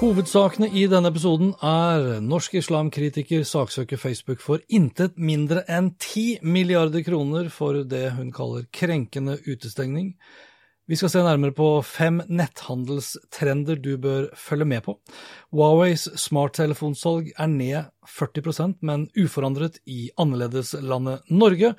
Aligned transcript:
Hovedsakene 0.00 0.70
i 0.72 0.86
denne 0.88 1.10
episoden 1.12 1.50
er 1.60 2.22
norsk 2.24 2.54
islamkritiker 2.56 3.42
saksøker 3.44 4.00
Facebook 4.00 4.40
for 4.40 4.62
intet 4.72 5.18
mindre 5.20 5.60
enn 5.68 5.90
10 6.00 6.38
milliarder 6.40 7.04
kroner 7.04 7.50
for 7.52 7.82
det 7.84 8.06
hun 8.14 8.30
kaller 8.32 8.64
krenkende 8.72 9.34
utestengning. 9.44 10.14
Vi 10.88 10.96
skal 10.96 11.12
se 11.12 11.24
nærmere 11.26 11.52
på 11.52 11.68
fem 11.84 12.22
netthandelstrender 12.32 13.76
du 13.84 13.90
bør 14.00 14.30
følge 14.40 14.70
med 14.72 14.86
på. 14.88 14.96
Huaweis 15.52 16.06
smarttelefonsalg 16.24 17.34
er 17.36 17.52
ned 17.52 17.92
40% 18.08 18.80
men 18.80 19.04
uforandret 19.20 19.82
i 19.84 20.06
annerledeslandet 20.16 21.28
Norge. 21.28 21.74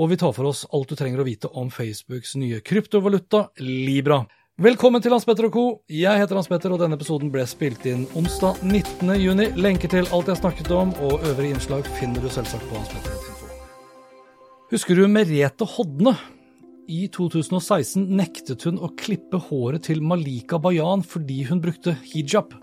Og 0.00 0.14
vi 0.14 0.16
tar 0.16 0.32
for 0.32 0.48
oss 0.48 0.64
alt 0.72 0.88
du 0.88 0.96
trenger 0.96 1.20
å 1.20 1.28
vite 1.28 1.52
om 1.52 1.68
Facebooks 1.68 2.38
nye 2.40 2.64
kryptovaluta, 2.64 3.50
Libra. 3.60 4.22
Velkommen 4.58 4.98
til 4.98 5.12
Hans 5.14 5.22
Petter 5.22 5.46
og 5.46 5.52
co. 5.54 5.60
Jeg 5.86 6.18
heter 6.18 6.34
Hans 6.34 6.48
Petter, 6.50 6.72
og 6.74 6.80
denne 6.82 6.96
episoden 6.98 7.28
ble 7.30 7.44
spilt 7.46 7.84
inn 7.86 8.00
onsdag 8.18 8.56
19. 8.66 9.12
juni. 9.22 9.44
Lenker 9.54 9.92
til 9.92 10.08
alt 10.10 10.26
jeg 10.32 10.40
snakket 10.40 10.72
om 10.74 10.90
og 11.06 11.22
øvrige 11.30 11.54
innslag 11.54 11.86
finner 12.00 12.18
du 12.18 12.26
selvsagt 12.26 12.66
på 12.66 12.74
hanspetter.info. 12.74 13.52
Husker 14.72 14.98
du 14.98 15.04
Merete 15.14 15.68
Hodne? 15.76 16.16
I 16.90 17.04
2016 17.14 18.02
nektet 18.18 18.66
hun 18.66 18.82
å 18.82 18.90
klippe 18.98 19.38
håret 19.46 19.86
til 19.92 20.02
Malika 20.02 20.58
Bayan 20.58 21.06
fordi 21.06 21.44
hun 21.46 21.62
brukte 21.62 21.94
hijab. 22.10 22.58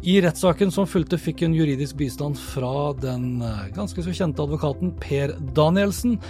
I 0.00 0.22
rettssaken 0.24 0.72
som 0.72 0.88
fulgte 0.88 1.20
fikk 1.20 1.44
hun 1.44 1.60
juridisk 1.60 2.00
bistand 2.00 2.40
fra 2.40 2.94
den 2.96 3.44
eh, 3.44 3.68
ganske 3.76 4.00
så 4.00 4.16
kjente 4.16 4.48
advokaten 4.48 4.96
Per 4.96 5.36
Danielsen. 5.52 6.22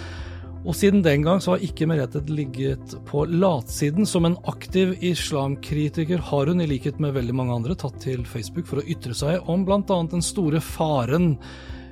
Og 0.65 0.73
siden 0.73 1.03
den 1.05 1.21
gang 1.21 1.41
så 1.43 1.53
har 1.53 1.63
ikke 1.63 1.85
Merete 1.85 2.23
ligget 2.25 2.95
på 3.05 3.23
latsiden. 3.29 4.07
Som 4.09 4.25
en 4.25 4.37
aktiv 4.49 4.95
islamkritiker 5.05 6.23
har 6.31 6.49
hun, 6.49 6.61
i 6.61 6.69
likhet 6.69 6.97
med 6.99 7.13
veldig 7.13 7.35
mange 7.37 7.53
andre, 7.53 7.77
tatt 7.77 7.99
til 8.01 8.25
Facebook 8.25 8.65
for 8.69 8.81
å 8.81 8.87
ytre 8.89 9.13
seg 9.17 9.45
om 9.51 9.65
bl.a. 9.67 9.81
den 9.85 10.25
store 10.25 10.61
faren 10.63 11.35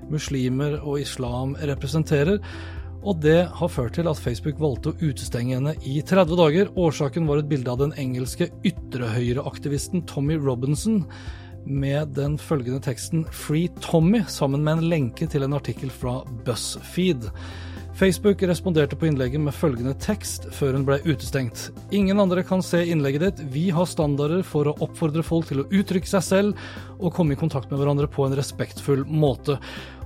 muslimer 0.09 0.79
og 0.81 1.03
islam 1.03 1.53
representerer. 1.61 2.41
Og 3.03 3.19
det 3.21 3.43
har 3.51 3.69
ført 3.69 3.97
til 3.99 4.07
at 4.09 4.19
Facebook 4.19 4.57
valgte 4.63 4.93
å 4.93 4.97
utestenge 5.03 5.57
henne 5.57 5.75
i 5.85 5.99
30 6.01 6.39
dager. 6.39 6.71
Årsaken 6.79 7.27
var 7.29 7.41
et 7.41 7.49
bilde 7.51 7.69
av 7.69 7.81
den 7.83 7.93
engelske 7.99 8.47
ytre-høyre-aktivisten 8.65 10.05
Tommy 10.09 10.39
Robinson 10.39 11.03
med 11.63 12.15
den 12.17 12.39
følgende 12.41 12.81
teksten 12.83 13.25
'Free 13.29 13.69
Tommy' 13.83 14.25
sammen 14.27 14.63
med 14.63 14.77
en 14.77 14.89
lenke 14.89 15.27
til 15.27 15.43
en 15.43 15.53
artikkel 15.53 15.91
fra 15.91 16.23
BuzzFeed. 16.45 17.29
Facebook 17.93 18.41
responderte 18.41 18.95
på 18.97 19.05
innlegget 19.05 19.41
med 19.41 19.53
følgende 19.53 19.93
tekst 20.01 20.47
før 20.57 20.73
hun 20.73 20.85
ble 20.87 20.95
utestengt. 21.05 21.67
Ingen 21.93 22.17
andre 22.23 22.41
kan 22.45 22.63
se 22.65 22.79
innlegget 22.89 23.21
ditt. 23.21 23.43
Vi 23.53 23.67
har 23.69 23.85
standarder 23.85 24.41
for 24.47 24.65
å 24.65 24.73
oppfordre 24.81 25.21
folk 25.25 25.45
til 25.51 25.61
å 25.61 25.67
uttrykke 25.69 26.09
seg 26.09 26.25
selv 26.25 26.63
og 26.97 27.13
komme 27.13 27.35
i 27.35 27.39
kontakt 27.39 27.69
med 27.69 27.77
hverandre 27.77 28.09
på 28.09 28.25
en 28.25 28.33
respektfull 28.39 29.05
måte. 29.05 29.59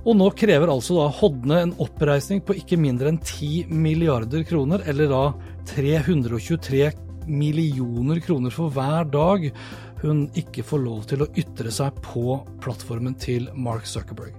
Og 0.04 0.20
nå 0.20 0.28
krever 0.36 0.68
altså 0.68 1.00
da 1.00 1.08
Hodne 1.16 1.62
en 1.64 1.74
oppreisning 1.80 2.44
på 2.44 2.58
ikke 2.60 2.76
mindre 2.80 3.08
enn 3.08 3.22
10 3.24 3.72
milliarder 3.72 4.44
kroner, 4.48 4.84
eller 4.84 5.08
da 5.08 5.24
323 5.72 6.92
millioner 7.28 8.20
kroner 8.24 8.52
for 8.52 8.72
hver 8.72 9.08
dag 9.08 9.48
hun 10.04 10.26
ikke 10.38 10.62
får 10.62 10.84
lov 10.84 11.08
til 11.10 11.24
å 11.24 11.32
ytre 11.40 11.72
seg 11.74 11.96
på 12.04 12.38
plattformen 12.62 13.16
til 13.18 13.48
Mark 13.56 13.88
Zuckerberg. 13.88 14.36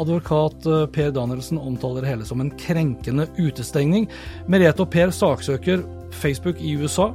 Advokat 0.00 0.66
eh, 0.66 0.84
Per 0.92 1.10
Danielsen 1.12 1.60
omtaler 1.60 2.04
det 2.04 2.12
hele 2.12 2.28
som 2.28 2.40
en 2.40 2.52
krenkende 2.60 3.26
utestengning. 3.38 4.08
Merete 4.50 4.84
og 4.84 4.92
Per 4.92 5.12
saksøker 5.14 5.84
Facebook 6.12 6.60
i 6.60 6.74
USA, 6.80 7.10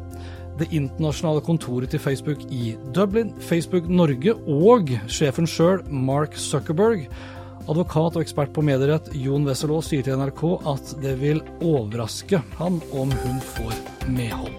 det 0.58 0.70
internasjonale 0.74 1.44
kontoret 1.46 1.92
til 1.94 2.02
Facebook 2.02 2.42
i 2.54 2.76
Dublin, 2.94 3.34
Facebook 3.40 3.90
Norge 3.90 4.34
og 4.50 4.94
sjefen 5.10 5.50
sjøl, 5.50 5.84
Mark 5.90 6.38
Zuckerberg. 6.38 7.06
Advokat 7.68 8.16
og 8.16 8.24
ekspert 8.24 8.54
på 8.56 8.64
medierett 8.64 9.10
Jon 9.18 9.46
Wesselås 9.48 9.92
sier 9.92 10.06
til 10.06 10.18
NRK 10.22 10.44
at 10.72 10.94
det 11.04 11.18
vil 11.20 11.44
overraske 11.60 12.40
han 12.62 12.80
om 12.96 13.12
hun 13.12 13.42
får 13.54 13.76
medhold. 14.08 14.56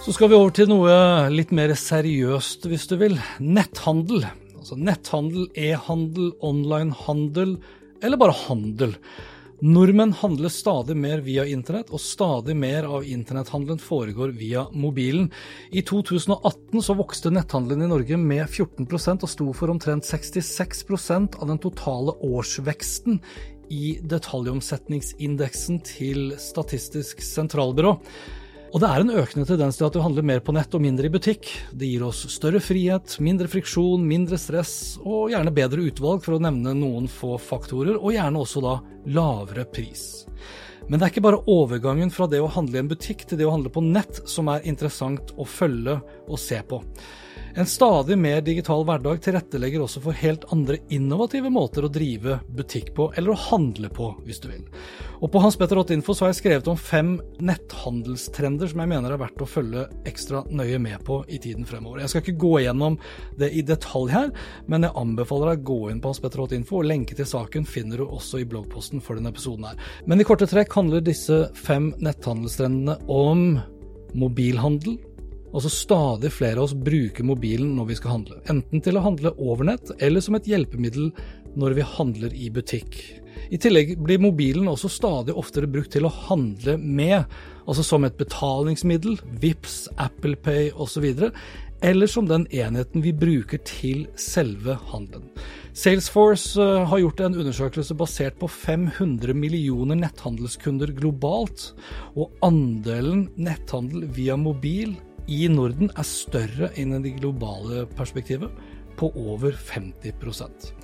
Så 0.00 0.14
skal 0.16 0.30
vi 0.30 0.38
over 0.38 0.54
til 0.54 0.70
noe 0.70 0.92
litt 1.34 1.50
mer 1.54 1.74
seriøst, 1.76 2.64
hvis 2.70 2.86
du 2.88 2.96
vil. 3.02 3.18
Netthandel. 3.42 4.24
Altså 4.70 4.84
netthandel, 4.86 5.48
e-handel, 5.58 6.28
online-handel, 6.46 7.56
eller 8.06 8.18
bare 8.20 8.34
handel. 8.46 8.92
Nordmenn 9.66 10.12
handler 10.14 10.52
stadig 10.54 10.94
mer 10.94 11.24
via 11.26 11.42
internett, 11.50 11.90
og 11.90 11.98
stadig 11.98 12.54
mer 12.54 12.86
av 12.86 13.02
internetthandelen 13.02 13.82
foregår 13.82 14.30
via 14.38 14.62
mobilen. 14.70 15.26
I 15.74 15.82
2018 15.82 16.84
så 16.86 16.94
vokste 16.94 17.34
netthandelen 17.34 17.82
i 17.82 17.90
Norge 17.90 18.20
med 18.22 18.46
14% 18.46 19.26
og 19.26 19.32
sto 19.34 19.50
for 19.58 19.74
omtrent 19.74 20.06
66% 20.06 21.40
av 21.42 21.50
den 21.50 21.58
totale 21.58 22.14
årsveksten 22.30 23.18
i 23.74 23.96
detaljomsetningsindeksen 24.06 25.82
til 25.96 26.36
Statistisk 26.38 27.26
sentralbyrå. 27.26 27.96
Og 28.70 28.78
det 28.78 28.86
er 28.86 29.02
en 29.02 29.10
økende 29.18 29.46
tendens 29.48 29.80
til 29.80 29.88
at 29.88 29.96
du 29.96 29.98
handler 29.98 30.22
mer 30.22 30.42
på 30.46 30.52
nett 30.54 30.74
og 30.78 30.82
mindre 30.84 31.08
i 31.08 31.10
butikk. 31.10 31.48
Det 31.74 31.88
gir 31.90 32.04
oss 32.06 32.20
større 32.30 32.60
frihet, 32.62 33.16
mindre 33.18 33.48
friksjon, 33.50 34.04
mindre 34.06 34.38
stress 34.38 34.94
og 35.02 35.32
gjerne 35.32 35.50
bedre 35.54 35.88
utvalg, 35.88 36.22
for 36.22 36.36
å 36.36 36.42
nevne 36.44 36.76
noen 36.78 37.08
få 37.10 37.34
faktorer, 37.42 37.98
og 37.98 38.14
gjerne 38.14 38.44
også 38.44 38.62
da 38.62 38.76
lavere 39.10 39.64
pris. 39.74 40.04
Men 40.86 41.00
det 41.00 41.08
er 41.08 41.12
ikke 41.12 41.24
bare 41.26 41.42
overgangen 41.50 42.14
fra 42.14 42.28
det 42.30 42.38
å 42.42 42.50
handle 42.50 42.78
i 42.78 42.84
en 42.84 42.92
butikk 42.92 43.26
til 43.26 43.40
det 43.40 43.48
å 43.48 43.56
handle 43.56 43.74
på 43.74 43.82
nett 43.82 44.22
som 44.30 44.52
er 44.54 44.62
interessant 44.70 45.34
å 45.34 45.48
følge 45.50 45.98
og 46.28 46.38
se 46.38 46.62
på. 46.70 46.78
En 47.54 47.66
stadig 47.66 48.18
mer 48.18 48.40
digital 48.40 48.84
hverdag 48.86 49.22
tilrettelegger 49.24 49.82
også 49.82 50.00
for 50.04 50.14
helt 50.14 50.44
andre 50.54 50.76
innovative 50.94 51.50
måter 51.50 51.82
å 51.82 51.90
drive 51.90 52.38
butikk 52.54 52.92
på, 52.94 53.08
eller 53.18 53.34
å 53.34 53.40
handle 53.48 53.90
på, 53.90 54.12
hvis 54.26 54.38
du 54.42 54.46
vil. 54.52 54.62
Og 55.20 55.32
på 55.32 55.42
hanspetter.info 55.42 56.14
så 56.14 56.24
har 56.24 56.30
jeg 56.30 56.38
skrevet 56.38 56.70
om 56.70 56.78
fem 56.78 57.16
netthandelstrender 57.42 58.70
som 58.70 58.82
jeg 58.84 58.92
mener 58.92 59.12
er 59.12 59.20
verdt 59.20 59.42
å 59.42 59.48
følge 59.50 59.88
ekstra 60.08 60.44
nøye 60.46 60.78
med 60.82 61.02
på 61.06 61.18
i 61.28 61.40
tiden 61.42 61.66
fremover. 61.68 62.04
Jeg 62.04 62.12
skal 62.12 62.24
ikke 62.24 62.44
gå 62.44 62.52
gjennom 62.64 63.00
det 63.40 63.50
i 63.50 63.64
detalj 63.66 64.14
her, 64.14 64.30
men 64.70 64.86
jeg 64.86 64.96
anbefaler 65.02 65.52
deg 65.52 65.64
å 65.64 65.68
gå 65.72 65.80
inn 65.90 66.00
på 66.04 66.14
hanspetter.info, 66.14 66.80
og 66.80 66.88
lenke 66.92 67.18
til 67.18 67.28
saken 67.28 67.66
finner 67.68 68.00
du 68.00 68.06
også 68.06 68.44
i 68.44 68.46
bloggposten 68.48 69.02
for 69.02 69.18
denne 69.18 69.34
episoden 69.34 69.66
her. 69.72 69.82
Men 70.06 70.22
i 70.22 70.28
korte 70.28 70.48
trekk 70.50 70.78
handler 70.78 71.02
disse 71.04 71.42
fem 71.58 71.90
netthandelstrendene 71.98 73.00
om 73.10 73.58
mobilhandel, 74.16 74.96
Altså 75.50 75.70
stadig 75.72 76.30
flere 76.30 76.60
av 76.60 76.68
oss 76.68 76.76
bruker 76.78 77.26
mobilen 77.26 77.72
når 77.74 77.88
vi 77.88 77.96
skal 77.98 78.14
handle, 78.18 78.38
enten 78.52 78.82
til 78.84 78.98
å 78.98 79.02
handle 79.02 79.32
over 79.42 79.66
nett 79.66 79.90
eller 79.98 80.22
som 80.22 80.36
et 80.38 80.46
hjelpemiddel 80.46 81.10
når 81.58 81.74
vi 81.78 81.86
handler 81.96 82.36
i 82.38 82.50
butikk. 82.54 83.00
I 83.50 83.58
tillegg 83.58 83.96
blir 83.98 84.22
mobilen 84.22 84.68
også 84.70 84.90
stadig 84.92 85.34
oftere 85.38 85.70
brukt 85.70 85.90
til 85.94 86.06
å 86.06 86.12
handle 86.28 86.76
med, 86.78 87.24
altså 87.66 87.82
som 87.86 88.06
et 88.06 88.18
betalingsmiddel, 88.18 89.18
VIPS, 89.42 89.88
Apple 89.98 90.38
Pay 90.38 90.70
osv., 90.70 91.08
eller 91.80 92.10
som 92.12 92.26
den 92.28 92.44
enheten 92.52 93.00
vi 93.00 93.12
bruker 93.16 93.62
til 93.64 94.04
selve 94.20 94.74
handelen. 94.90 95.30
Salesforce 95.72 96.60
eh, 96.60 96.86
har 96.90 97.00
gjort 97.00 97.22
en 97.24 97.38
undersøkelse 97.40 97.96
basert 97.96 98.36
på 98.40 98.50
500 98.52 99.32
millioner 99.32 99.96
netthandelskunder 100.02 100.92
globalt, 100.98 101.70
og 102.12 102.34
andelen 102.44 103.30
netthandel 103.40 104.04
via 104.12 104.36
mobil 104.36 104.92
i 105.30 105.46
Norden 105.52 105.92
er 105.94 106.06
større 106.06 106.72
enn 106.80 106.98
det 107.04 107.16
globale 107.20 107.86
perspektivet, 107.96 108.50
på 109.00 109.08
over 109.16 109.54
50% 109.56 110.74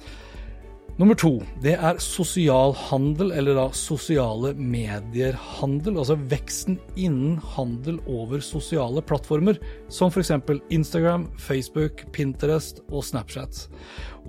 Nummer 0.97 1.13
to, 1.21 1.35
det 1.61 1.75
er 1.75 1.99
sosial 2.01 2.71
handel, 2.87 3.29
eller 3.37 3.59
da 3.59 3.67
sosiale 3.77 4.55
medier-handel. 4.57 5.99
Altså 6.01 6.15
veksten 6.31 6.79
innen 6.97 7.35
handel 7.53 7.99
over 8.09 8.41
sosiale 8.41 9.03
plattformer, 9.05 9.59
som 9.93 10.09
f.eks. 10.09 10.33
Instagram, 10.73 11.27
Facebook, 11.37 12.07
Pinterest 12.17 12.81
og 12.89 13.05
Snapchat. 13.05 13.67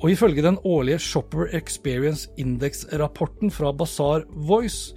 Og 0.01 0.11
ifølge 0.11 0.43
den 0.43 0.59
årlige 0.67 0.99
Shopper 0.99 1.47
Experience 1.55 2.27
Index-rapporten 2.35 3.47
fra 3.47 3.71
Bazaar 3.71 4.27
Voice, 4.27 4.91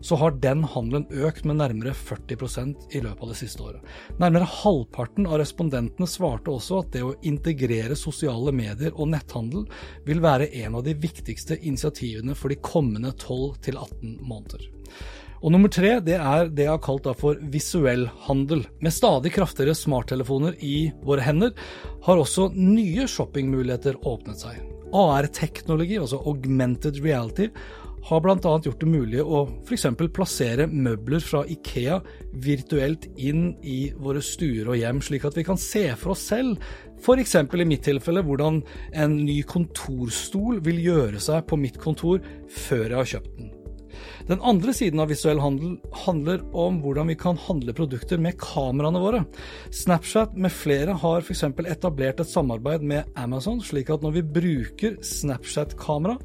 så 0.00 0.18
har 0.20 0.36
den 0.42 0.64
handelen 0.68 1.06
økt 1.10 1.46
med 1.48 1.58
nærmere 1.60 1.94
40% 1.96 2.94
i 2.96 3.02
løpet 3.04 3.22
av 3.22 3.32
det 3.32 3.38
siste 3.40 3.64
året. 3.64 3.82
Nærmere 4.20 4.48
halvparten 4.50 5.28
av 5.28 5.40
respondentene 5.40 6.08
svarte 6.10 6.52
også 6.52 6.82
at 6.82 6.92
det 6.94 7.04
å 7.06 7.14
integrere 7.26 7.98
sosiale 7.98 8.54
medier 8.54 8.94
og 8.94 9.10
netthandel 9.14 9.66
vil 10.06 10.22
være 10.24 10.50
en 10.62 10.78
av 10.78 10.86
de 10.86 10.96
viktigste 11.00 11.58
initiativene 11.62 12.36
for 12.38 12.52
de 12.52 12.60
kommende 12.62 13.12
12 13.16 13.72
18 13.76 14.18
måneder. 14.24 14.68
Og 15.44 15.52
nummer 15.52 15.70
tre 15.72 15.98
det 16.04 16.16
er 16.16 16.48
det 16.48 16.64
jeg 16.64 16.72
har 16.72 16.82
kalt 16.82 17.08
for 17.20 17.38
visuell 17.52 18.06
handel. 18.26 18.64
Med 18.82 18.94
stadig 18.94 19.34
kraftigere 19.36 19.76
smarttelefoner 19.76 20.56
i 20.64 20.90
våre 21.04 21.24
hender 21.26 21.52
har 22.06 22.22
også 22.22 22.48
nye 22.56 23.06
shoppingmuligheter 23.10 24.00
åpnet 24.06 24.42
seg. 24.46 24.62
AR-teknologi, 24.96 25.98
altså 26.00 26.22
augmented 26.24 27.02
reality, 27.04 27.50
har 28.06 28.20
bl.a. 28.22 28.38
gjort 28.62 28.80
det 28.80 28.86
mulig 28.86 29.22
å 29.22 29.42
f.eks. 29.66 29.88
plassere 30.14 30.68
møbler 30.70 31.22
fra 31.24 31.42
Ikea 31.50 31.98
virtuelt 32.44 33.08
inn 33.18 33.48
i 33.66 33.90
våre 33.98 34.22
stuer 34.22 34.70
og 34.70 34.78
hjem, 34.78 35.02
slik 35.02 35.26
at 35.26 35.38
vi 35.38 35.46
kan 35.46 35.58
se 35.58 35.88
for 35.98 36.14
oss 36.14 36.22
selv, 36.30 36.62
f.eks. 37.02 37.34
i 37.34 37.66
mitt 37.66 37.82
tilfelle, 37.86 38.22
hvordan 38.26 38.62
en 38.94 39.18
ny 39.26 39.40
kontorstol 39.48 40.62
vil 40.66 40.80
gjøre 40.84 41.22
seg 41.22 41.46
på 41.50 41.58
mitt 41.58 41.80
kontor 41.82 42.22
før 42.46 42.86
jeg 42.86 43.00
har 43.00 43.14
kjøpt 43.16 43.38
den. 43.40 43.52
Den 44.26 44.42
andre 44.42 44.72
siden 44.74 45.00
av 45.02 45.10
visuell 45.10 45.38
handel 45.42 45.76
handler 46.04 46.42
om 46.58 46.80
hvordan 46.82 47.10
vi 47.10 47.18
kan 47.18 47.38
handle 47.46 47.74
produkter 47.76 48.18
med 48.22 48.38
kameraene 48.42 49.02
våre. 49.02 49.22
Snapchat 49.74 50.34
med 50.38 50.54
flere 50.54 50.96
har 51.02 51.22
f.eks. 51.22 51.44
etablert 51.46 52.22
et 52.22 52.30
samarbeid 52.30 52.86
med 52.86 53.18
Amazon, 53.18 53.62
slik 53.62 53.90
at 53.94 54.02
når 54.02 54.18
vi 54.18 54.26
bruker 54.40 54.98
Snapchat-kamera, 55.02 56.18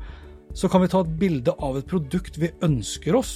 så 0.53 0.69
kan 0.69 0.83
vi 0.83 0.91
ta 0.91 1.01
et 1.01 1.17
bilde 1.19 1.53
av 1.63 1.77
et 1.79 1.87
produkt 1.87 2.37
vi 2.41 2.51
ønsker 2.65 3.15
oss, 3.15 3.33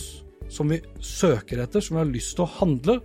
som 0.52 0.70
vi 0.70 0.82
søker 1.00 1.64
etter, 1.64 1.82
som 1.82 1.98
vi 1.98 2.04
har 2.04 2.12
lyst 2.12 2.36
til 2.38 2.46
å 2.46 2.54
handle, 2.60 3.00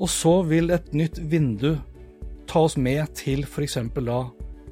og 0.00 0.08
så 0.08 0.40
vil 0.48 0.72
et 0.72 0.92
nytt 0.96 1.18
vindu 1.30 1.74
ta 2.50 2.64
oss 2.66 2.76
med 2.80 3.12
til 3.18 3.44
f.eks. 3.44 3.76
da 4.00 4.20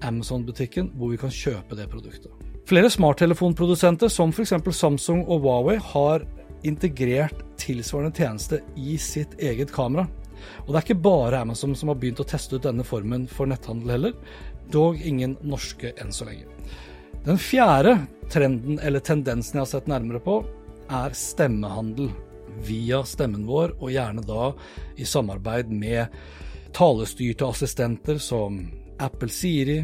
Amazon-butikken, 0.08 0.92
hvor 0.96 1.12
vi 1.12 1.20
kan 1.20 1.32
kjøpe 1.34 1.76
det 1.78 1.88
produktet. 1.90 2.30
Flere 2.68 2.90
smarttelefonprodusenter, 2.92 4.10
som 4.12 4.32
f.eks. 4.32 4.54
Samsung 4.76 5.24
og 5.26 5.44
Huawei, 5.44 5.78
har 5.92 6.24
integrert 6.66 7.44
tilsvarende 7.58 8.14
tjeneste 8.16 8.62
i 8.76 8.96
sitt 9.00 9.38
eget 9.38 9.72
kamera. 9.74 10.06
Og 10.66 10.72
det 10.72 10.78
er 10.78 10.86
ikke 10.86 11.02
bare 11.06 11.42
Amazon 11.42 11.74
som 11.78 11.90
har 11.90 11.98
begynt 11.98 12.20
å 12.22 12.26
teste 12.28 12.58
ut 12.58 12.66
denne 12.66 12.86
formen 12.86 13.26
for 13.30 13.50
netthandel 13.50 13.94
heller, 13.96 14.18
dog 14.72 15.00
ingen 15.00 15.36
norske 15.42 15.94
enn 15.98 16.12
så 16.14 16.28
lenge. 16.28 16.46
Den 17.28 17.38
fjerde 17.38 17.98
trenden 18.32 18.78
eller 18.78 19.02
tendensen 19.04 19.58
jeg 19.58 19.60
har 19.60 19.68
sett 19.68 19.88
nærmere 19.90 20.20
på, 20.24 20.38
er 20.88 21.12
stemmehandel 21.12 22.06
via 22.64 23.02
stemmen 23.04 23.42
vår, 23.44 23.74
og 23.82 23.92
gjerne 23.92 24.24
da 24.24 24.46
i 24.96 25.04
samarbeid 25.04 25.68
med 25.68 26.14
talestyrte 26.72 27.44
assistenter 27.44 28.16
som 28.16 28.62
Apple 29.04 29.28
Siri, 29.28 29.82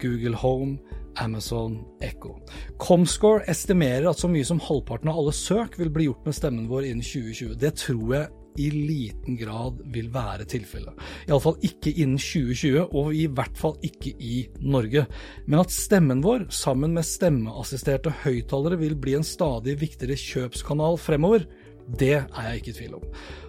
Google 0.00 0.40
Home, 0.40 0.78
Amazon 1.20 1.76
Echo. 2.00 2.38
Comscore 2.80 3.44
estimerer 3.52 4.08
at 4.08 4.24
så 4.24 4.32
mye 4.32 4.48
som 4.48 4.64
halvparten 4.64 5.12
av 5.12 5.20
alle 5.20 5.36
søk 5.36 5.76
vil 5.76 5.92
bli 5.92 6.08
gjort 6.08 6.24
med 6.24 6.40
stemmen 6.40 6.72
vår 6.72 6.88
innen 6.88 7.04
2020. 7.04 7.52
Det 7.60 7.74
tror 7.84 8.16
jeg 8.16 8.37
i 8.58 8.68
liten 8.74 9.38
grad 9.38 9.78
vil 9.94 10.10
være 10.14 10.46
tilfellet. 10.50 10.98
Iallfall 11.28 11.58
ikke 11.66 11.92
innen 11.94 12.18
2020, 12.20 12.88
og 12.98 13.14
i 13.14 13.26
hvert 13.30 13.58
fall 13.58 13.78
ikke 13.86 14.14
i 14.18 14.42
Norge. 14.60 15.06
Men 15.46 15.62
at 15.62 15.74
stemmen 15.74 16.22
vår, 16.24 16.48
sammen 16.54 16.96
med 16.96 17.06
stemmeassisterte 17.06 18.12
høyttalere, 18.24 18.80
vil 18.80 18.98
bli 18.98 19.16
en 19.18 19.26
stadig 19.26 19.78
viktigere 19.80 20.18
kjøpskanal 20.18 20.98
fremover, 21.00 21.46
det 21.88 22.14
er 22.20 22.48
jeg 22.50 22.60
ikke 22.60 22.72
i 22.74 22.78
tvil 22.82 22.96
om. 22.98 23.04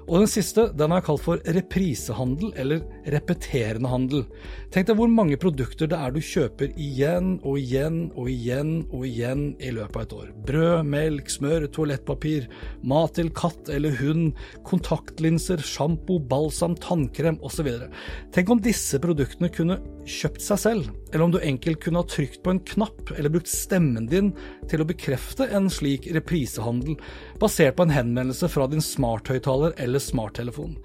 Og 0.10 0.24
den 0.24 0.30
siste 0.32 0.64
den 0.74 0.94
er 0.96 1.04
kalt 1.06 1.22
for 1.22 1.42
reprisehandel, 1.46 2.50
eller 2.58 2.82
repeterende 3.14 3.92
handel. 3.92 4.24
Tenk 4.74 4.88
deg 4.90 4.98
hvor 4.98 5.12
mange 5.12 5.38
produkter 5.42 5.90
det 5.90 5.98
er 6.00 6.14
du 6.14 6.20
kjøper 6.22 6.72
igjen 6.74 7.36
og 7.46 7.60
igjen 7.62 8.00
og 8.18 8.30
igjen 8.32 8.72
og 8.90 9.06
igjen 9.06 9.44
i 9.62 9.70
løpet 9.76 10.00
av 10.00 10.06
et 10.08 10.16
år. 10.18 10.32
Brød, 10.50 10.90
melk, 10.90 11.30
smør, 11.30 11.68
toalettpapir, 11.76 12.50
mat 12.90 13.16
til 13.20 13.30
katt 13.38 13.70
eller 13.74 13.94
hund, 14.02 14.34
kontaktlinser, 14.66 15.62
sjampo, 15.62 16.18
balsam, 16.32 16.74
tannkrem 16.82 17.38
osv. 17.46 17.70
Tenk 18.34 18.50
om 18.50 18.66
disse 18.66 18.98
produktene 19.02 19.52
kunne 19.54 19.78
kjøpt 20.10 20.42
seg 20.42 20.62
selv, 20.62 20.90
eller 21.12 21.26
om 21.28 21.34
du 21.34 21.40
enkelt 21.42 21.82
kunne 21.84 22.02
ha 22.02 22.10
trykt 22.10 22.42
på 22.46 22.54
en 22.54 22.62
knapp 22.66 23.14
eller 23.16 23.34
brukt 23.34 23.50
stemmen 23.52 24.10
din 24.10 24.32
til 24.70 24.82
å 24.82 24.88
bekrefte 24.90 25.46
en 25.54 25.70
slik 25.74 26.08
reprisehandel, 26.16 26.98
basert 27.42 27.78
på 27.78 27.86
en 27.86 27.94
henvendelse 27.94 28.50
fra 28.50 28.66
din 28.72 28.84
smarthøyttaler 28.84 29.76
eller 29.82 29.99
deres 30.00 30.10
smarttelefon. 30.14 30.78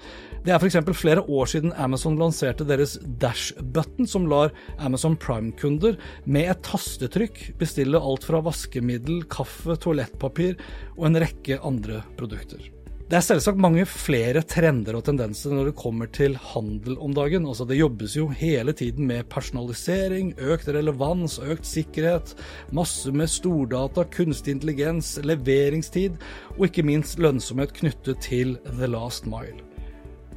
Det 0.45 0.53
er 0.53 0.61
f.eks. 0.61 0.77
flere 0.99 1.23
år 1.23 1.49
siden 1.49 1.73
Amazon 1.81 2.19
lanserte 2.21 2.67
deres 2.69 2.99
Dash-button, 3.23 4.07
som 4.07 4.27
lar 4.29 4.53
Amazon 4.79 5.17
Prime-kunder 5.17 5.97
med 6.27 6.51
et 6.51 6.63
tastetrykk 6.67 7.55
bestille 7.61 8.01
alt 8.01 8.27
fra 8.27 8.43
vaskemiddel, 8.45 9.25
kaffe, 9.31 9.79
toalettpapir 9.81 10.59
og 10.99 11.09
en 11.09 11.23
rekke 11.25 11.63
andre 11.65 12.03
produkter. 12.19 12.74
Det 13.05 13.19
er 13.19 13.25
selvsagt 13.27 13.59
mange 13.61 13.83
flere 13.85 14.41
trender 14.49 14.97
og 14.97 15.03
tendenser 15.05 15.53
når 15.53 15.67
det 15.69 15.75
kommer 15.77 16.09
til 16.09 16.39
handel 16.41 16.95
om 17.05 17.13
dagen. 17.13 17.45
Altså 17.45 17.67
Det 17.69 17.77
jobbes 17.77 18.15
jo 18.17 18.31
hele 18.33 18.73
tiden 18.73 19.05
med 19.11 19.29
personalisering, 19.29 20.31
økt 20.41 20.71
relevans, 20.73 21.37
økt 21.37 21.69
sikkerhet, 21.69 22.33
masse 22.73 23.13
med 23.13 23.29
stordata, 23.29 24.07
kunstig 24.09 24.57
intelligens, 24.57 25.19
leveringstid 25.21 26.17
og 26.57 26.65
ikke 26.71 26.87
minst 26.89 27.21
lønnsomhet 27.21 27.77
knyttet 27.77 28.25
til 28.25 28.57
the 28.73 28.89
last 28.89 29.29
mile. 29.29 29.61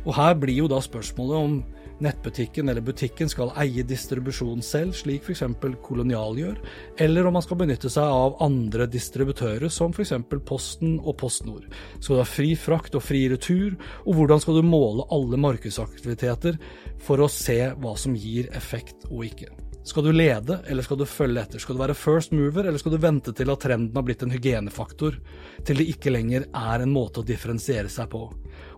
Og 0.04 0.18
her 0.20 0.36
blir 0.36 0.60
jo 0.60 0.68
da 0.68 0.84
spørsmålet 0.84 1.40
om 1.40 1.58
nettbutikken 2.04 2.70
eller 2.70 2.86
butikken 2.86 3.30
skal 3.32 3.54
eie 3.60 3.86
distribusjon 3.88 4.64
selv, 4.66 4.96
slik 4.98 5.26
f.eks. 5.26 5.44
Kolonial 5.86 6.40
gjør, 6.40 6.58
eller 7.04 7.28
om 7.28 7.38
man 7.38 7.46
skal 7.46 7.62
benytte 7.62 7.92
seg 7.94 8.06
av 8.06 8.38
andre 8.44 8.88
distributører, 8.92 9.70
som 9.74 9.94
f.eks. 9.96 10.16
Posten 10.48 10.98
og 11.02 11.18
PostNord. 11.22 11.68
Skal 12.00 12.18
du 12.18 12.24
ha 12.24 12.28
fri 12.28 12.54
frakt 12.60 12.98
og 12.98 13.06
fri 13.06 13.26
retur, 13.32 13.78
og 14.06 14.20
hvordan 14.20 14.44
skal 14.44 14.60
du 14.60 14.68
måle 14.68 15.08
alle 15.14 15.40
markedsaktiviteter 15.42 16.60
for 17.04 17.24
å 17.24 17.32
se 17.32 17.62
hva 17.78 17.96
som 18.00 18.18
gir 18.18 18.52
effekt 18.58 19.10
og 19.12 19.26
ikke? 19.32 19.67
Skal 19.88 20.04
du 20.04 20.12
lede, 20.12 20.60
eller 20.68 20.84
skal 20.84 20.98
du 21.00 21.06
følge 21.08 21.40
etter? 21.40 21.62
Skal 21.64 21.78
du 21.78 21.80
være 21.80 21.96
first 21.96 22.34
mover, 22.36 22.66
eller 22.68 22.82
skal 22.82 22.92
du 22.92 23.00
vente 23.00 23.32
til 23.32 23.48
at 23.54 23.62
trenden 23.64 23.96
har 23.96 24.04
blitt 24.04 24.26
en 24.26 24.34
hygienefaktor, 24.36 25.16
til 25.64 25.80
det 25.80 25.86
ikke 25.94 26.12
lenger 26.12 26.50
er 26.52 26.84
en 26.84 26.92
måte 26.92 27.22
å 27.22 27.28
differensiere 27.28 27.88
seg 27.88 28.10
på? 28.12 28.26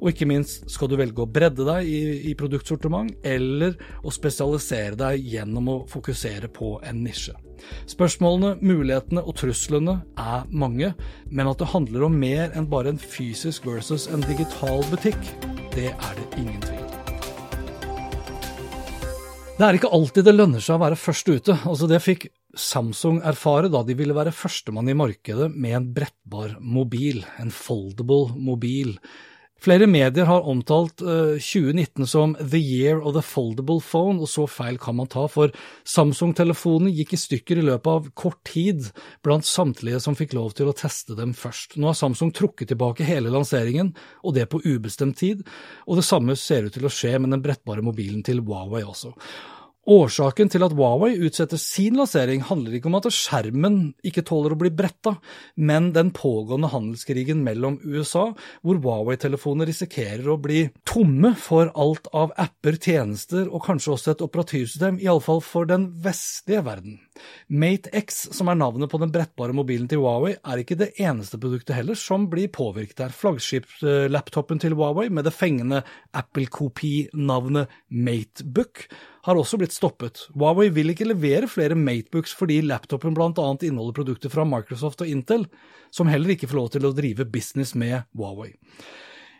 Og 0.04 0.12
ikke 0.12 0.28
minst, 0.30 0.68
skal 0.70 0.92
du 0.92 1.00
velge 1.00 1.24
å 1.24 1.32
bredde 1.34 1.66
deg 1.66 1.89
i, 1.89 2.01
i 2.30 2.36
produktsortiment, 2.38 3.16
eller 3.25 3.74
å 4.06 4.13
spesialisere 4.13 5.00
deg 5.00 5.25
gjennom 5.34 5.72
å 5.74 5.78
fokusere 5.89 6.51
på 6.54 6.75
en 6.86 7.01
nisje? 7.08 7.34
Spørsmålene, 7.89 8.60
mulighetene 8.62 9.24
og 9.25 9.34
truslene 9.42 9.98
er 10.13 10.46
mange, 10.54 10.94
men 11.25 11.50
at 11.50 11.58
det 11.63 11.72
handler 11.74 12.06
om 12.06 12.20
mer 12.22 12.54
enn 12.54 12.70
bare 12.70 12.94
en 12.94 13.01
fysisk 13.01 13.66
versus 13.66 14.06
en 14.13 14.22
digital 14.30 14.86
butikk, 14.94 15.34
det 15.74 15.89
er 15.89 16.22
det 16.22 16.30
ingen 16.38 16.62
tvil. 16.70 16.78
Det 19.60 19.68
er 19.68 19.75
ikke 19.75 19.89
alltid 19.92 20.24
det 20.24 20.32
lønner 20.38 20.62
seg 20.63 20.78
å 20.78 20.80
være 20.86 20.96
først 20.96 21.28
ute. 21.28 21.54
Altså 21.68 21.88
Det 21.92 21.98
fikk 22.00 22.30
Samsung 22.56 23.18
erfare 23.28 23.68
da 23.68 23.82
de 23.84 23.92
ville 24.00 24.16
være 24.16 24.32
førstemann 24.32 24.88
i 24.88 24.96
markedet 24.96 25.50
med 25.51 25.75
en 25.75 25.89
brettbar 25.98 26.54
mobil, 26.63 27.25
en 27.44 27.51
foldable 27.51 28.38
mobil. 28.39 28.94
Flere 29.60 29.88
medier 29.92 30.28
har 30.30 30.46
omtalt 30.48 31.01
2019 31.04 32.04
eh, 32.04 32.08
som 32.08 32.36
the 32.39 32.60
year 32.60 33.01
of 33.04 33.13
the 33.18 33.24
foldable 33.25 33.82
phone, 33.84 34.22
og 34.24 34.32
så 34.32 34.46
feil 34.48 34.80
kan 34.80 34.96
man 34.96 35.10
ta, 35.12 35.25
for 35.28 35.51
Samsung-telefonene 35.84 36.94
gikk 36.96 37.13
i 37.18 37.20
stykker 37.20 37.60
i 37.60 37.66
løpet 37.68 37.92
av 37.92 38.08
kort 38.16 38.39
tid 38.48 38.88
blant 39.25 39.48
samtlige 39.48 40.00
som 40.04 40.16
fikk 40.16 40.38
lov 40.38 40.56
til 40.56 40.72
å 40.72 40.75
teste 40.80 41.18
dem 41.20 41.36
først. 41.36 41.75
Nå 41.75 41.92
har 41.92 42.00
Samsung 42.00 42.32
trukket 42.36 42.72
tilbake 42.72 43.08
hele 43.08 43.34
lanseringen, 43.34 43.92
og 44.24 44.38
det 44.39 44.48
på 44.51 44.63
ubestemt 44.63 45.20
tid, 45.20 45.44
og 45.86 46.00
det 46.00 46.08
samme 46.08 46.39
ser 46.39 46.70
ut 46.70 46.75
til 46.75 46.88
å 46.88 46.94
skje 46.94 47.18
med 47.20 47.36
den 47.36 47.44
brettbare 47.44 47.84
mobilen 47.84 48.24
til 48.24 48.39
Huawei 48.46 48.86
også. 48.88 49.16
Årsaken 49.88 50.50
til 50.51 50.62
at 50.65 50.74
Huawei 50.75 51.13
utsetter 51.24 51.57
sin 51.57 51.95
lansering 51.98 52.41
handler 52.43 52.75
ikke 52.75 52.89
om 52.89 52.98
at 52.98 53.07
skjermen 53.15 53.77
ikke 54.05 54.25
tåler 54.27 54.51
å 54.51 54.57
bli 54.59 54.71
bretta, 54.75 55.13
men 55.55 55.93
den 55.95 56.12
pågående 56.13 56.67
handelskrigen 56.74 57.39
mellom 57.45 57.77
USA, 57.88 58.25
hvor 58.59 58.81
Huawei-telefoner 58.83 59.69
risikerer 59.69 60.27
å 60.27 60.36
bli 60.41 60.65
tomme 60.83 61.31
for 61.39 61.71
alt 61.79 62.09
av 62.12 62.36
apper, 62.36 62.75
tjenester 62.75 63.48
og 63.48 63.63
kanskje 63.65 63.93
også 63.95 64.13
et 64.13 64.24
operativsystem, 64.25 65.00
iallfall 65.00 65.39
for 65.45 65.69
den 65.69 65.88
vestlige 66.03 66.65
verden. 66.67 67.00
Mate 67.48 67.93
X, 67.95 68.25
som 68.36 68.51
er 68.51 68.59
navnet 68.59 68.91
på 68.91 69.00
den 69.01 69.13
brettbare 69.15 69.55
mobilen 69.55 69.88
til 69.89 70.03
Huawei, 70.03 70.36
er 70.43 70.62
ikke 70.62 70.77
det 70.79 70.91
eneste 71.00 71.39
produktet 71.39 71.77
heller 71.79 71.98
som 72.00 72.27
blir 72.31 72.51
påvirket 72.51 73.05
her. 73.07 73.15
Flaggskipslaptopen 73.15 74.59
til 74.59 74.75
Huawei 74.75 75.07
med 75.07 75.25
det 75.27 75.33
fengende 75.36 75.86
Apple-kopi-navnet 76.19 77.71
Matebook 77.89 78.89
har 79.28 79.40
også 79.40 79.60
blitt 79.60 79.76
stoppet. 79.76 80.28
Huawei 80.36 80.70
vil 80.74 80.94
ikke 80.94 81.08
levere 81.10 81.50
flere 81.52 81.78
Matebooks 81.78 82.36
fordi 82.38 82.62
laptopen 82.66 83.18
bl.a. 83.18 83.32
inneholder 83.36 83.98
produkter 84.00 84.34
fra 84.34 84.46
Microsoft 84.48 85.04
og 85.04 85.12
Intel, 85.12 85.46
som 85.92 86.10
heller 86.12 86.36
ikke 86.36 86.50
får 86.50 86.60
lov 86.60 86.72
til 86.76 86.88
å 86.88 86.96
drive 86.96 87.28
business 87.30 87.76
med 87.76 88.02
Huawei. 88.18 88.54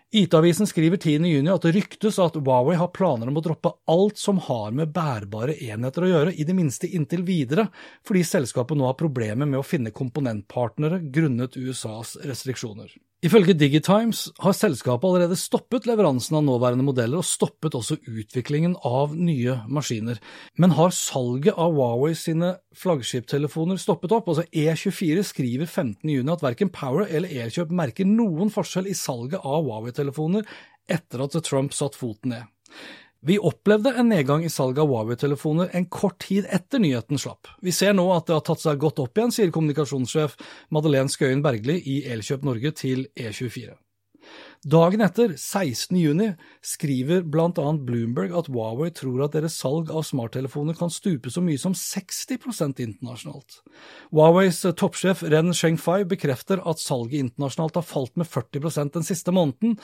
IT-avisen 0.10 0.66
skriver 0.66 0.98
10.6 0.98 1.52
at 1.54 1.66
det 1.68 1.72
ryktes 1.76 2.16
at 2.18 2.38
Huawei 2.40 2.74
har 2.80 2.90
planer 2.90 3.30
om 3.30 3.38
å 3.38 3.44
droppe 3.46 3.76
alt 3.94 4.18
som 4.18 4.40
har 4.42 4.74
med 4.74 4.90
bærbare 4.96 5.54
enheter 5.54 6.06
å 6.06 6.10
gjøre, 6.10 6.34
i 6.34 6.48
det 6.48 6.56
minste 6.58 6.90
inntil 6.90 7.22
videre, 7.28 7.68
fordi 8.08 8.24
selskapet 8.26 8.80
nå 8.80 8.88
har 8.90 8.98
problemer 8.98 9.46
med 9.46 9.62
å 9.62 9.68
finne 9.68 9.94
komponentpartnere 9.94 11.04
grunnet 11.14 11.60
USAs 11.62 12.16
restriksjoner. 12.26 12.90
Ifølge 13.20 13.52
Digitimes 13.52 14.30
har 14.40 14.54
selskapet 14.56 15.04
allerede 15.04 15.36
stoppet 15.36 15.84
leveransen 15.90 16.38
av 16.40 16.44
nåværende 16.48 16.86
modeller, 16.88 17.20
og 17.20 17.28
stoppet 17.28 17.76
også 17.76 17.98
utviklingen 18.08 18.78
av 18.88 19.12
nye 19.12 19.58
maskiner. 19.68 20.22
Men 20.56 20.72
har 20.78 20.94
salget 20.96 21.60
av 21.60 21.76
Huawei 21.76 22.14
sine 22.16 22.54
flaggskiptelefoner 22.80 23.82
stoppet 23.82 24.16
opp? 24.16 24.32
Altså 24.32 24.48
E24 24.48 25.26
skriver 25.28 25.68
15.6 25.68 26.32
at 26.32 26.46
verken 26.48 26.72
Power 26.72 27.10
eller 27.10 27.36
Elkjøp 27.44 27.76
merker 27.76 28.08
noen 28.08 28.54
forskjell 28.56 28.88
i 28.88 28.96
salget 28.96 29.44
av 29.44 29.68
Huawei-telefoner 29.68 30.48
etter 30.88 31.26
at 31.28 31.36
Trump 31.44 31.76
satte 31.76 32.00
foten 32.00 32.38
ned. 32.38 32.48
Vi 33.22 33.36
opplevde 33.40 33.92
en 34.00 34.08
nedgang 34.10 34.46
i 34.46 34.50
salget 34.50 34.80
av 34.80 34.88
Huawei-telefoner 34.88 35.74
en 35.76 35.90
kort 35.92 36.22
tid 36.24 36.46
etter 36.56 36.80
nyheten 36.80 37.20
slapp. 37.20 37.50
Vi 37.62 37.74
ser 37.76 37.92
nå 37.98 38.06
at 38.16 38.30
det 38.30 38.38
har 38.38 38.46
tatt 38.48 38.64
seg 38.64 38.80
godt 38.80 39.02
opp 39.04 39.20
igjen, 39.20 39.34
sier 39.36 39.52
kommunikasjonssjef 39.52 40.38
Madeleine 40.72 41.12
Skøyen 41.12 41.44
Bergli 41.44 41.76
i 41.84 42.00
Elkjøp 42.16 42.48
Norge 42.48 42.72
til 42.80 43.10
E24. 43.20 43.76
Dagen 44.68 45.00
etter, 45.00 45.38
16. 45.40 45.96
juni, 45.96 46.34
skriver 46.60 47.22
blant 47.24 47.62
annet 47.62 47.86
Bloomberg 47.88 48.34
at 48.36 48.50
Huawei 48.52 48.90
tror 48.92 49.22
at 49.24 49.38
deres 49.38 49.56
salg 49.56 49.88
av 49.88 50.04
smarttelefoner 50.04 50.76
kan 50.76 50.92
stupe 50.92 51.32
så 51.32 51.40
mye 51.40 51.62
som 51.62 51.72
60% 51.72 52.82
internasjonalt. 52.84 53.62
Huaweis 54.12 54.60
toppsjef 54.68 55.24
Ren 55.32 55.56
Shengfai 55.56 56.04
bekrefter 56.12 56.60
at 56.68 56.84
salget 56.84 57.24
internasjonalt 57.24 57.80
har 57.80 57.88
falt 57.88 58.20
med 58.20 58.28
40% 58.28 58.98
den 59.00 59.08
siste 59.08 59.32
måneden, 59.32 59.78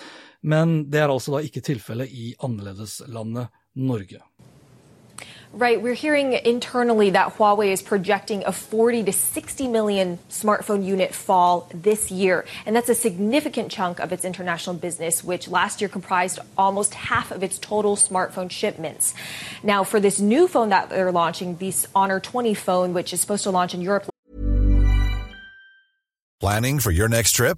men 0.43 0.81
det 0.91 1.05
er 1.05 1.13
altså 1.13 1.37
da 1.37 1.45
ikke 1.47 1.63
tilfellet 1.63 2.11
i 2.11 2.33
annerledeslandet 2.43 3.55
Norge. 3.79 4.25
Right. 5.57 5.81
We're 5.81 5.93
hearing 5.93 6.33
internally 6.33 7.11
that 7.11 7.37
Huawei 7.37 7.69
is 7.69 7.81
projecting 7.81 8.43
a 8.45 8.51
40 8.51 9.05
to 9.05 9.13
60 9.13 9.69
million 9.69 10.19
smartphone 10.29 10.83
unit 10.85 11.15
fall 11.15 11.69
this 11.73 12.11
year. 12.11 12.43
And 12.65 12.75
that's 12.75 12.89
a 12.89 12.93
significant 12.93 13.71
chunk 13.71 14.01
of 14.01 14.11
its 14.11 14.25
international 14.25 14.75
business, 14.75 15.23
which 15.23 15.47
last 15.47 15.79
year 15.79 15.87
comprised 15.87 16.39
almost 16.57 16.93
half 16.93 17.31
of 17.31 17.41
its 17.41 17.57
total 17.57 17.95
smartphone 17.95 18.51
shipments. 18.51 19.13
Now, 19.63 19.85
for 19.85 20.01
this 20.01 20.19
new 20.19 20.49
phone 20.49 20.69
that 20.69 20.89
they're 20.89 21.13
launching, 21.13 21.55
this 21.55 21.87
Honor 21.95 22.19
20 22.19 22.53
phone, 22.53 22.93
which 22.93 23.13
is 23.13 23.21
supposed 23.21 23.43
to 23.43 23.51
launch 23.51 23.73
in 23.73 23.79
Europe. 23.79 24.09
Planning 26.41 26.79
for 26.79 26.91
your 26.91 27.07
next 27.07 27.31
trip? 27.31 27.57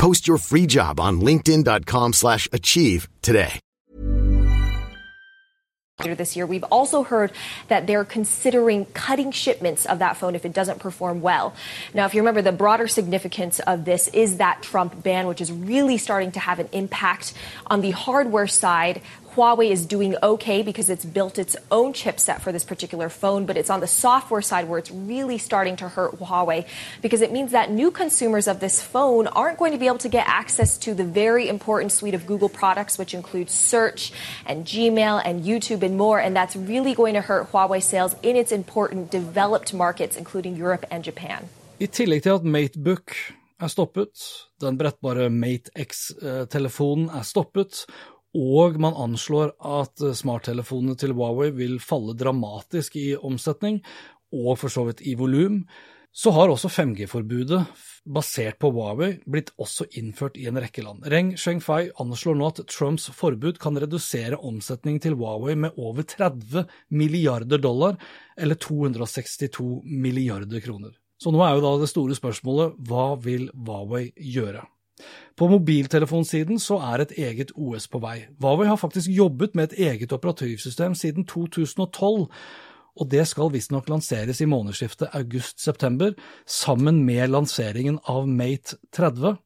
Post 0.00 0.26
your 0.26 0.38
free 0.38 0.66
job 0.66 0.98
on 0.98 1.20
linkedin.com 1.20 2.14
slash 2.14 2.48
achieve 2.54 3.06
today. 3.20 3.60
This 6.02 6.34
year, 6.34 6.46
we've 6.46 6.64
also 6.64 7.02
heard 7.02 7.30
that 7.68 7.86
they're 7.86 8.06
considering 8.06 8.86
cutting 8.86 9.30
shipments 9.30 9.84
of 9.84 9.98
that 9.98 10.16
phone 10.16 10.34
if 10.34 10.46
it 10.46 10.54
doesn't 10.54 10.78
perform 10.78 11.20
well. 11.20 11.54
Now, 11.92 12.06
if 12.06 12.14
you 12.14 12.22
remember, 12.22 12.40
the 12.40 12.52
broader 12.52 12.88
significance 12.88 13.60
of 13.60 13.84
this 13.84 14.08
is 14.08 14.38
that 14.38 14.62
Trump 14.62 15.02
ban, 15.02 15.26
which 15.26 15.42
is 15.42 15.52
really 15.52 15.98
starting 15.98 16.32
to 16.32 16.40
have 16.40 16.58
an 16.58 16.70
impact 16.72 17.34
on 17.66 17.82
the 17.82 17.90
hardware 17.90 18.46
side 18.46 19.02
Huawei 19.34 19.70
is 19.70 19.86
doing 19.86 20.16
okay 20.22 20.62
because 20.62 20.90
it's 20.90 21.04
built 21.04 21.38
its 21.38 21.56
own 21.70 21.92
chipset 21.92 22.40
for 22.40 22.50
this 22.50 22.64
particular 22.64 23.08
phone, 23.08 23.46
but 23.46 23.56
it's 23.56 23.70
on 23.70 23.80
the 23.80 23.86
software 23.86 24.42
side 24.42 24.68
where 24.68 24.78
it's 24.78 24.90
really 24.90 25.38
starting 25.38 25.76
to 25.76 25.88
hurt 25.88 26.18
Huawei 26.18 26.66
because 27.00 27.20
it 27.20 27.30
means 27.30 27.52
that 27.52 27.70
new 27.70 27.90
consumers 27.92 28.48
of 28.48 28.58
this 28.58 28.82
phone 28.82 29.28
aren't 29.28 29.58
going 29.58 29.72
to 29.72 29.78
be 29.78 29.86
able 29.86 29.98
to 29.98 30.08
get 30.08 30.26
access 30.26 30.76
to 30.78 30.94
the 30.94 31.04
very 31.04 31.48
important 31.48 31.92
suite 31.92 32.14
of 32.14 32.26
Google 32.26 32.48
products, 32.48 32.98
which 32.98 33.14
includes 33.14 33.52
search 33.52 34.12
and 34.46 34.64
Gmail 34.66 35.22
and 35.24 35.44
YouTube 35.44 35.82
and 35.82 35.96
more. 35.96 36.18
And 36.18 36.34
that's 36.34 36.56
really 36.56 36.94
going 36.94 37.14
to 37.14 37.20
hurt 37.20 37.52
Huawei 37.52 37.82
sales 37.82 38.16
in 38.22 38.34
its 38.36 38.50
important 38.50 39.10
developed 39.12 39.72
markets, 39.72 40.16
including 40.16 40.56
Europe 40.56 40.84
and 40.90 41.04
Japan. 41.04 41.48
Matebook 42.42 43.14
er 43.62 43.68
stoppet, 43.68 44.48
den 44.58 44.76
brettbare 44.76 45.30
Mate 45.30 45.70
X-telefonen 45.72 47.08
er 47.08 47.24
stoppet, 47.24 47.84
og 48.36 48.76
man 48.82 48.94
anslår 48.94 49.54
at 49.58 50.02
smarttelefonene 50.16 50.96
til 50.98 51.14
Huawei 51.18 51.50
vil 51.54 51.78
falle 51.82 52.14
dramatisk 52.18 52.98
i 53.00 53.14
omsetning, 53.16 53.80
og 54.30 54.58
for 54.60 54.70
så 54.70 54.86
vidt 54.86 55.02
i 55.02 55.16
volum, 55.18 55.64
så 56.10 56.32
har 56.34 56.50
også 56.50 56.68
5G-forbudet 56.74 57.60
basert 58.10 58.58
på 58.58 58.72
Huawei 58.74 59.12
blitt 59.30 59.52
også 59.62 59.86
innført 59.98 60.38
i 60.40 60.48
en 60.50 60.58
rekke 60.58 60.82
land. 60.82 61.04
Reng 61.06 61.36
Shengfei 61.38 61.92
anslår 62.02 62.38
nå 62.38 62.48
at 62.50 62.62
Trumps 62.70 63.06
forbud 63.14 63.60
kan 63.62 63.78
redusere 63.78 64.38
omsetningen 64.38 65.02
til 65.04 65.14
Huawei 65.18 65.54
med 65.54 65.78
over 65.78 66.02
30 66.02 66.66
milliarder 66.90 67.62
dollar, 67.62 67.94
eller 68.34 68.58
262 68.58 69.84
milliarder 69.86 70.62
kroner. 70.64 70.96
Så 71.20 71.30
nå 71.30 71.42
er 71.44 71.54
jo 71.54 71.64
da 71.66 71.76
det 71.82 71.90
store 71.92 72.16
spørsmålet 72.18 72.78
hva 72.88 73.12
vil 73.22 73.46
Huawei 73.54 74.08
gjøre? 74.16 74.64
På 75.36 75.48
mobiltelefonsiden 75.48 76.60
så 76.60 76.78
er 76.92 77.04
et 77.04 77.12
eget 77.18 77.52
OS 77.56 77.86
på 77.88 78.00
vei. 78.02 78.26
Huawei 78.40 78.68
har 78.68 78.80
faktisk 78.80 79.10
jobbet 79.10 79.54
med 79.56 79.70
et 79.70 79.78
eget 79.90 80.12
operativsystem 80.12 80.94
siden 80.98 81.26
2012, 81.28 82.26
og 83.00 83.10
det 83.10 83.22
skal 83.28 83.52
visstnok 83.54 83.88
lanseres 83.88 84.42
i 84.42 84.48
månedsskiftet 84.50 85.14
august-september, 85.16 86.12
sammen 86.46 87.04
med 87.06 87.30
lanseringen 87.30 88.00
av 88.10 88.28
Mate 88.28 88.76
30, 88.96 89.38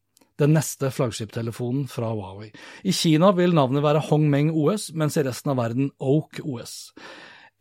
den 0.43 0.57
neste 0.57 0.91
flaggskiptelefonen 0.91 1.87
fra 1.91 2.11
Huawei. 2.11 2.51
I 2.83 2.93
Kina 2.93 3.31
vil 3.37 3.55
navnet 3.55 3.85
være 3.85 4.03
Hongmeng 4.09 4.51
OS, 4.51 4.91
mens 4.95 5.19
i 5.21 5.23
resten 5.27 5.55
av 5.55 5.61
verden 5.63 5.93
Oak 6.03 6.41
OS. 6.43 6.91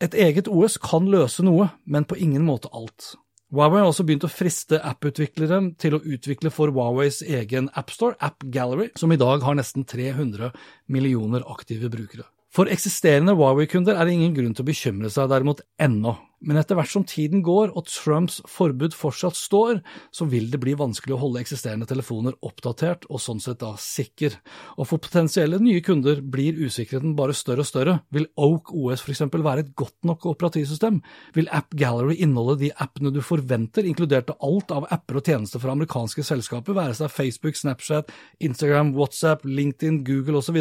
Et 0.01 0.15
eget 0.17 0.49
OS 0.49 0.79
kan 0.81 1.05
løse 1.11 1.45
noe, 1.45 1.69
men 1.85 2.07
på 2.09 2.17
ingen 2.17 2.47
måte 2.47 2.71
alt. 2.73 3.13
Huawei 3.53 3.83
har 3.83 3.91
også 3.91 4.01
begynt 4.07 4.23
å 4.25 4.31
friste 4.33 4.79
app-utviklere 4.81 5.59
til 5.77 5.93
å 5.93 6.01
utvikle 6.01 6.49
for 6.49 6.71
Huaweis 6.73 7.19
egen 7.21 7.67
appstore, 7.77 8.17
App 8.17 8.41
Gallery, 8.49 8.87
som 8.97 9.13
i 9.13 9.17
dag 9.21 9.45
har 9.45 9.59
nesten 9.59 9.85
300 9.85 10.49
millioner 10.89 11.45
aktive 11.53 11.91
brukere. 11.93 12.25
For 12.53 12.69
eksisterende 12.73 13.35
Huawei-kunder 13.37 13.93
er 13.93 14.09
det 14.09 14.15
ingen 14.17 14.33
grunn 14.33 14.57
til 14.57 14.65
å 14.65 14.69
bekymre 14.71 15.13
seg 15.13 15.29
derimot 15.29 15.61
ennå. 15.77 16.15
Men 16.43 16.59
etter 16.59 16.77
hvert 16.77 16.91
som 16.91 17.05
tiden 17.07 17.43
går 17.45 17.71
og 17.71 17.87
Trumps 17.87 18.41
forbud 18.51 18.95
fortsatt 18.97 19.37
står, 19.39 19.79
så 20.11 20.27
vil 20.29 20.49
det 20.51 20.59
bli 20.63 20.75
vanskelig 20.79 21.15
å 21.15 21.19
holde 21.21 21.41
eksisterende 21.43 21.87
telefoner 21.89 22.35
oppdatert 22.43 23.07
og 23.09 23.21
sånn 23.23 23.39
sett 23.43 23.61
da 23.63 23.73
sikker. 23.79 24.35
Og 24.77 24.89
for 24.89 25.03
potensielle 25.03 25.59
nye 25.63 25.83
kunder 25.85 26.19
blir 26.21 26.59
usikkerheten 26.59 27.15
bare 27.19 27.35
større 27.37 27.63
og 27.63 27.69
større. 27.69 27.95
Vil 28.13 28.27
Oak 28.35 28.73
OS 28.75 29.05
f.eks. 29.05 29.23
være 29.31 29.65
et 29.65 29.71
godt 29.79 29.95
nok 30.07 30.27
operativsystem? 30.33 30.99
Vil 31.37 31.49
App 31.55 31.71
Gallery 31.79 32.19
inneholde 32.19 32.59
de 32.65 32.73
appene 32.83 33.13
du 33.13 33.21
forventer, 33.23 33.87
inkludert 33.87 34.35
alt 34.39 34.73
av 34.75 34.89
apper 34.91 35.21
og 35.21 35.31
tjenester 35.31 35.63
fra 35.63 35.77
amerikanske 35.77 36.25
selskaper, 36.27 36.75
være 36.75 36.97
seg 36.99 37.13
Facebook, 37.13 37.57
Snapchat, 37.59 38.11
Instagram, 38.43 38.93
WhatsApp, 38.97 39.47
LinkedIn, 39.47 40.03
Google 40.07 40.43
osv.? 40.43 40.59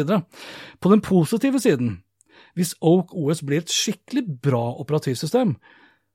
På 0.79 0.93
den 0.93 1.03
positive 1.03 1.59
siden 1.63 1.97
hvis 2.57 2.75
Oak 2.81 3.13
OS 3.17 3.41
blir 3.45 3.63
et 3.63 3.71
skikkelig 3.71 4.25
bra 4.43 4.65
operativsystem, 4.81 5.55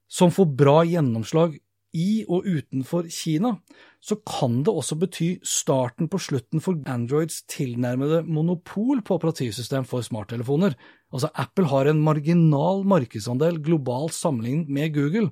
som 0.09 0.33
får 0.33 0.52
bra 0.59 0.83
gjennomslag 0.88 1.59
i 1.97 2.25
og 2.28 2.45
utenfor 2.45 3.07
Kina, 3.12 3.54
så 4.00 4.18
kan 4.28 4.61
det 4.64 4.73
også 4.73 4.99
bety 5.00 5.28
starten 5.47 6.09
på 6.12 6.21
slutten 6.21 6.62
for 6.62 6.78
Androids 6.90 7.40
tilnærmede 7.49 8.23
monopol 8.28 9.00
på 9.02 9.16
operativsystem 9.18 9.87
for 9.88 10.04
smarttelefoner. 10.04 10.76
Altså, 11.12 11.30
Apple 11.35 11.68
har 11.71 11.88
en 11.88 12.02
marginal 12.04 12.85
markedsandel 12.88 13.61
globalt 13.64 14.14
sammenlignet 14.16 14.68
med 14.68 14.95
Google, 14.95 15.30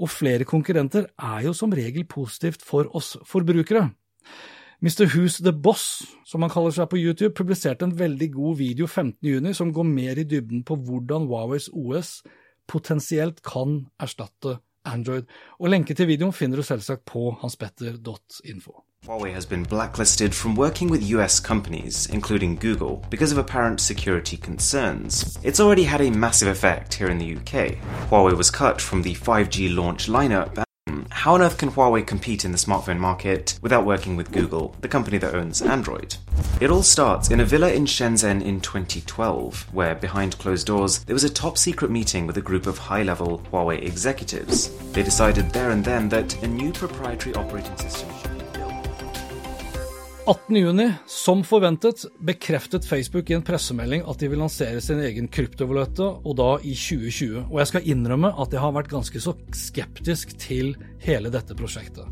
og 0.00 0.08
flere 0.08 0.48
konkurrenter 0.48 1.10
er 1.20 1.44
jo 1.44 1.52
som 1.56 1.74
regel 1.76 2.06
positivt 2.08 2.64
for 2.64 2.88
oss 2.96 3.18
forbrukere. 3.28 3.90
Mr. 4.82 5.06
Who's 5.06 5.42
The 5.42 5.52
Boss, 5.52 6.02
som 6.24 6.40
han 6.40 6.50
kaller 6.50 6.72
seg 6.72 6.86
på 6.88 6.96
YouTube, 6.96 7.34
publiserte 7.36 7.84
en 7.84 7.98
veldig 7.98 8.30
god 8.32 8.56
video 8.56 8.86
15.6 8.88 9.52
som 9.58 9.72
går 9.76 9.84
mer 9.84 10.16
i 10.16 10.24
dybden 10.24 10.62
på 10.64 10.78
hvordan 10.86 11.26
Huaweis 11.28 11.68
OS 11.68 12.22
potensielt 12.70 13.42
kan 13.44 13.90
erstatte 14.00 14.56
Android, 14.88 15.26
og 15.60 15.68
lenke 15.68 15.92
til 15.94 16.08
videoen 16.08 16.32
finner 16.32 16.56
du 16.56 16.64
selvsagt 16.64 17.04
på 17.04 17.34
hanspetter.info. 17.42 18.80
Huawei 19.04 19.34
has 19.34 19.44
been 19.44 19.66
blacklisted 19.68 20.32
from 20.32 20.56
working 20.56 20.90
with 20.90 21.12
US 21.12 21.40
companies, 21.40 22.06
including 22.06 22.56
Google, 22.56 23.04
because 23.10 23.32
of 23.32 23.38
apparent 23.38 23.80
security 23.80 24.36
concerns. 24.36 25.38
It's 25.44 25.60
already 25.60 25.84
had 25.84 26.00
a 26.00 26.10
massive 26.10 26.48
effect 26.48 26.94
here 26.94 27.10
in 27.10 27.18
the 27.18 27.36
UK. 27.36 27.76
Huawei 28.08 28.34
was 28.36 28.50
cut 28.50 28.80
from 28.80 29.02
the 29.02 29.14
5G 29.14 29.74
launch 29.74 30.08
lineup 30.08 30.69
how 31.10 31.34
on 31.34 31.42
earth 31.42 31.58
can 31.58 31.70
Huawei 31.70 32.06
compete 32.06 32.44
in 32.44 32.52
the 32.52 32.58
smartphone 32.58 32.98
market 32.98 33.58
without 33.60 33.84
working 33.84 34.16
with 34.16 34.32
Google, 34.32 34.74
the 34.80 34.88
company 34.88 35.18
that 35.18 35.34
owns 35.34 35.60
Android? 35.60 36.16
It 36.60 36.70
all 36.70 36.82
starts 36.82 37.30
in 37.30 37.40
a 37.40 37.44
villa 37.44 37.70
in 37.72 37.84
Shenzhen 37.84 38.42
in 38.42 38.60
2012, 38.60 39.66
where 39.72 39.94
behind 39.94 40.38
closed 40.38 40.66
doors 40.66 41.04
there 41.04 41.14
was 41.14 41.24
a 41.24 41.30
top 41.30 41.58
secret 41.58 41.90
meeting 41.90 42.26
with 42.26 42.38
a 42.38 42.42
group 42.42 42.66
of 42.66 42.78
high 42.78 43.02
level 43.02 43.42
Huawei 43.52 43.82
executives. 43.82 44.70
They 44.92 45.02
decided 45.02 45.50
there 45.50 45.70
and 45.70 45.84
then 45.84 46.08
that 46.08 46.42
a 46.42 46.48
new 46.48 46.72
proprietary 46.72 47.34
operating 47.34 47.76
system 47.76 48.08
18.6, 50.30 50.92
som 51.06 51.40
forventet, 51.42 52.04
bekreftet 52.22 52.84
Facebook 52.86 53.30
i 53.30 53.34
en 53.34 53.42
pressemelding 53.42 54.04
at 54.06 54.20
de 54.22 54.28
vil 54.30 54.38
lansere 54.38 54.78
sin 54.84 55.00
egen 55.02 55.26
kryptovaluta, 55.26 56.06
og 56.22 56.36
da 56.38 56.52
i 56.62 56.76
2020. 56.78 57.48
Og 57.48 57.58
jeg 57.58 57.70
skal 57.72 57.88
innrømme 57.90 58.30
at 58.38 58.54
jeg 58.54 58.62
har 58.62 58.76
vært 58.76 58.92
ganske 58.92 59.24
så 59.24 59.34
skeptisk 59.58 60.36
til 60.38 60.76
hele 61.02 61.34
dette 61.34 61.58
prosjektet. 61.58 62.06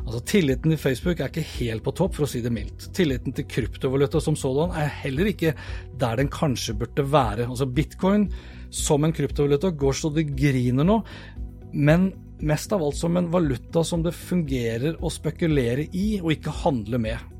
Altså, 0.00 0.18
Tilliten 0.32 0.74
til 0.74 0.82
Facebook 0.82 1.22
er 1.22 1.30
ikke 1.30 1.46
helt 1.60 1.86
på 1.86 1.94
topp, 1.94 2.18
for 2.18 2.26
å 2.26 2.32
si 2.32 2.42
det 2.42 2.50
mildt. 2.50 2.90
Tilliten 2.96 3.38
til 3.38 3.46
kryptovaluta 3.46 4.18
som 4.24 4.34
sådan 4.34 4.74
er 4.74 4.90
heller 5.04 5.30
ikke 5.30 5.54
der 6.02 6.18
den 6.18 6.34
kanskje 6.34 6.74
burde 6.80 7.06
være. 7.06 7.46
Altså, 7.46 7.70
Bitcoin 7.70 8.32
som 8.74 9.06
en 9.06 9.14
kryptovaluta 9.14 9.70
går 9.70 10.00
så 10.00 10.10
det 10.18 10.32
griner 10.34 10.90
nå, 10.90 11.04
men 11.70 12.10
mest 12.42 12.74
av 12.74 12.82
alt 12.82 12.98
som 12.98 13.14
en 13.20 13.30
valuta 13.30 13.86
som 13.86 14.02
det 14.02 14.16
fungerer 14.16 14.98
å 14.98 15.12
spekulere 15.12 15.86
i 15.94 16.16
og 16.18 16.34
ikke 16.34 16.62
handle 16.64 17.06
med. 17.06 17.30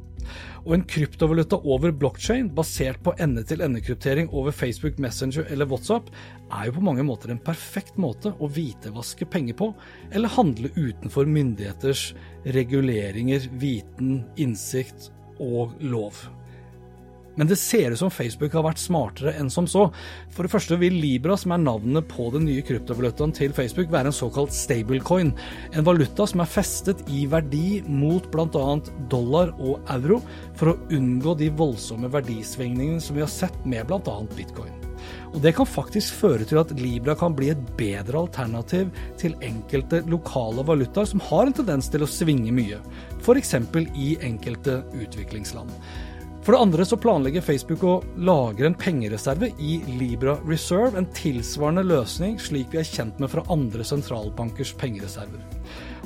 Og 0.65 0.75
en 0.77 0.85
kryptovaluta 0.89 1.61
over 1.65 1.93
blockchain, 1.97 2.51
basert 2.55 3.01
på 3.05 3.15
ende-til-ende-kryptering 3.23 4.31
over 4.37 4.55
Facebook 4.55 4.99
Messenger 5.01 5.49
eller 5.51 5.69
WhatsApp, 5.71 6.11
er 6.51 6.69
jo 6.69 6.77
på 6.77 6.85
mange 6.85 7.05
måter 7.07 7.33
en 7.33 7.43
perfekt 7.43 7.97
måte 8.01 8.35
å 8.39 8.51
hvitevaske 8.51 9.29
penger 9.31 9.57
på, 9.61 9.71
eller 10.13 10.37
handle 10.37 10.73
utenfor 10.77 11.31
myndigheters 11.31 12.11
reguleringer, 12.57 13.49
viten, 13.63 14.21
innsikt 14.41 15.11
og 15.41 15.77
lov. 15.81 16.27
Men 17.41 17.49
det 17.49 17.57
ser 17.57 17.95
ut 17.95 17.99
som 17.99 18.11
Facebook 18.13 18.53
har 18.53 18.67
vært 18.67 18.83
smartere 18.83 19.33
enn 19.41 19.49
som 19.49 19.65
så. 19.65 19.87
For 20.29 20.45
det 20.45 20.53
første 20.53 20.77
vil 20.77 20.99
Libra, 21.01 21.39
som 21.41 21.55
er 21.55 21.63
navnet 21.63 22.05
på 22.11 22.27
den 22.35 22.45
nye 22.45 22.61
kryptovalutaen 22.69 23.33
til 23.33 23.55
Facebook, 23.57 23.89
være 23.89 24.11
en 24.13 24.17
såkalt 24.19 24.53
stablecoin. 24.53 25.31
En 25.73 25.87
valuta 25.87 26.27
som 26.29 26.43
er 26.45 26.51
festet 26.53 27.01
i 27.09 27.23
verdi 27.33 27.81
mot 27.89 28.29
bl.a. 28.29 28.67
dollar 29.09 29.55
og 29.57 29.81
euro, 29.97 30.19
for 30.61 30.75
å 30.75 30.77
unngå 30.93 31.33
de 31.41 31.49
voldsomme 31.57 32.13
verdisvingningene 32.13 33.01
som 33.01 33.17
vi 33.17 33.25
har 33.25 33.33
sett 33.33 33.57
med 33.65 33.89
bl.a. 33.89 34.19
bitcoin. 34.37 34.77
Og 35.33 35.41
Det 35.41 35.55
kan 35.57 35.69
faktisk 35.69 36.21
føre 36.21 36.45
til 36.45 36.61
at 36.61 36.77
Libra 36.77 37.15
kan 37.17 37.33
bli 37.33 37.49
et 37.55 37.65
bedre 37.81 38.21
alternativ 38.27 38.93
til 39.17 39.39
enkelte 39.41 40.03
lokale 40.13 40.67
valutaer 40.67 41.09
som 41.09 41.25
har 41.31 41.49
en 41.49 41.57
tendens 41.57 41.89
til 41.89 42.05
å 42.05 42.13
svinge 42.19 42.53
mye, 42.53 42.85
f.eks. 43.25 43.57
i 43.97 44.13
enkelte 44.29 44.83
utviklingsland. 44.93 45.73
For 46.51 46.57
det 46.57 46.63
andre 46.65 46.85
så 46.85 46.97
planlegger 46.99 47.45
Facebook 47.47 47.83
å 47.87 47.93
lagre 48.27 48.67
en 48.67 48.75
pengereserve 48.75 49.53
i 49.63 49.77
Libra 50.01 50.33
Reserve, 50.43 50.99
en 50.99 51.07
tilsvarende 51.15 51.85
løsning 51.87 52.33
slik 52.43 52.73
vi 52.73 52.81
er 52.81 52.89
kjent 52.89 53.21
med 53.23 53.31
fra 53.31 53.45
andre 53.55 53.87
sentralbankers 53.87 54.73
pengereserver. 54.81 55.45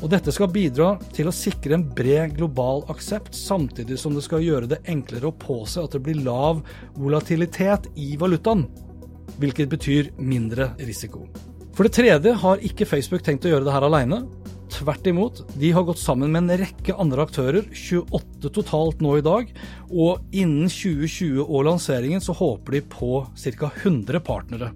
Og 0.03 0.13
Dette 0.13 0.35
skal 0.37 0.53
bidra 0.53 0.91
til 1.17 1.31
å 1.31 1.33
sikre 1.33 1.79
en 1.79 1.87
bred 1.97 2.37
global 2.37 2.85
aksept, 2.93 3.33
samtidig 3.33 3.97
som 4.03 4.13
det 4.13 4.27
skal 4.29 4.45
gjøre 4.45 4.69
det 4.75 4.83
enklere 4.85 5.31
å 5.31 5.39
påse 5.47 5.81
at 5.81 5.97
det 5.97 6.05
blir 6.05 6.21
lav 6.29 6.61
volatilitet 6.93 7.89
i 7.97 8.11
valutaen, 8.21 8.67
hvilket 9.41 9.73
betyr 9.73 10.13
mindre 10.21 10.75
risiko. 10.85 11.25
For 11.73 11.89
det 11.89 11.97
tredje 11.97 12.37
har 12.45 12.69
ikke 12.69 12.93
Facebook 12.93 13.25
tenkt 13.25 13.49
å 13.49 13.55
gjøre 13.55 13.65
det 13.65 13.79
her 13.79 13.89
aleine. 13.89 14.27
Tvert 14.75 15.07
imot, 15.07 15.41
de 15.55 15.69
har 15.71 15.85
gått 15.87 16.01
sammen 16.03 16.33
med 16.35 16.49
en 16.49 16.59
rekke 16.65 16.97
andre 16.99 17.23
aktører, 17.29 17.67
28 17.71 18.51
totalt 18.57 19.03
nå 19.05 19.13
i 19.21 19.23
dag, 19.23 19.53
og 19.93 20.35
innen 20.35 20.67
2020 20.67 21.45
og 21.45 21.69
lanseringen 21.69 22.25
så 22.25 22.35
håper 22.35 22.75
de 22.75 22.81
på 22.91 23.21
ca. 23.39 23.71
100 23.71 24.23
partnere. 24.27 24.73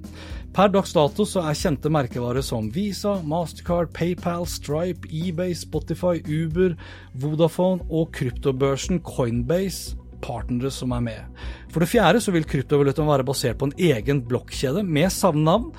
Per 0.55 0.71
dags 0.71 0.95
dato 0.95 1.27
så 1.27 1.43
er 1.51 1.59
kjente 1.59 1.91
merkevarer 1.91 2.47
som 2.47 2.71
Visa, 2.75 3.17
Mastercard, 3.27 3.91
PayPal, 3.95 4.47
Stripe, 4.47 5.11
eBay, 5.11 5.57
Spotify, 5.59 6.23
Uber, 6.23 6.79
Vodafone 7.19 7.83
og 7.91 8.13
kryptobørsen 8.15 9.03
Coinbase 9.03 9.99
partnere 10.23 10.71
som 10.75 10.93
er 10.95 11.03
med. 11.05 11.43
For 11.73 11.83
det 11.83 11.91
fjerde 11.93 12.23
så 12.23 12.33
vil 12.35 12.47
kryptovalutaen 12.49 13.09
være 13.11 13.27
basert 13.27 13.59
på 13.61 13.69
en 13.69 13.77
egen 13.91 14.23
blokkjede 14.27 14.83
med 14.87 15.13
samme 15.15 15.45
navn, 15.47 15.71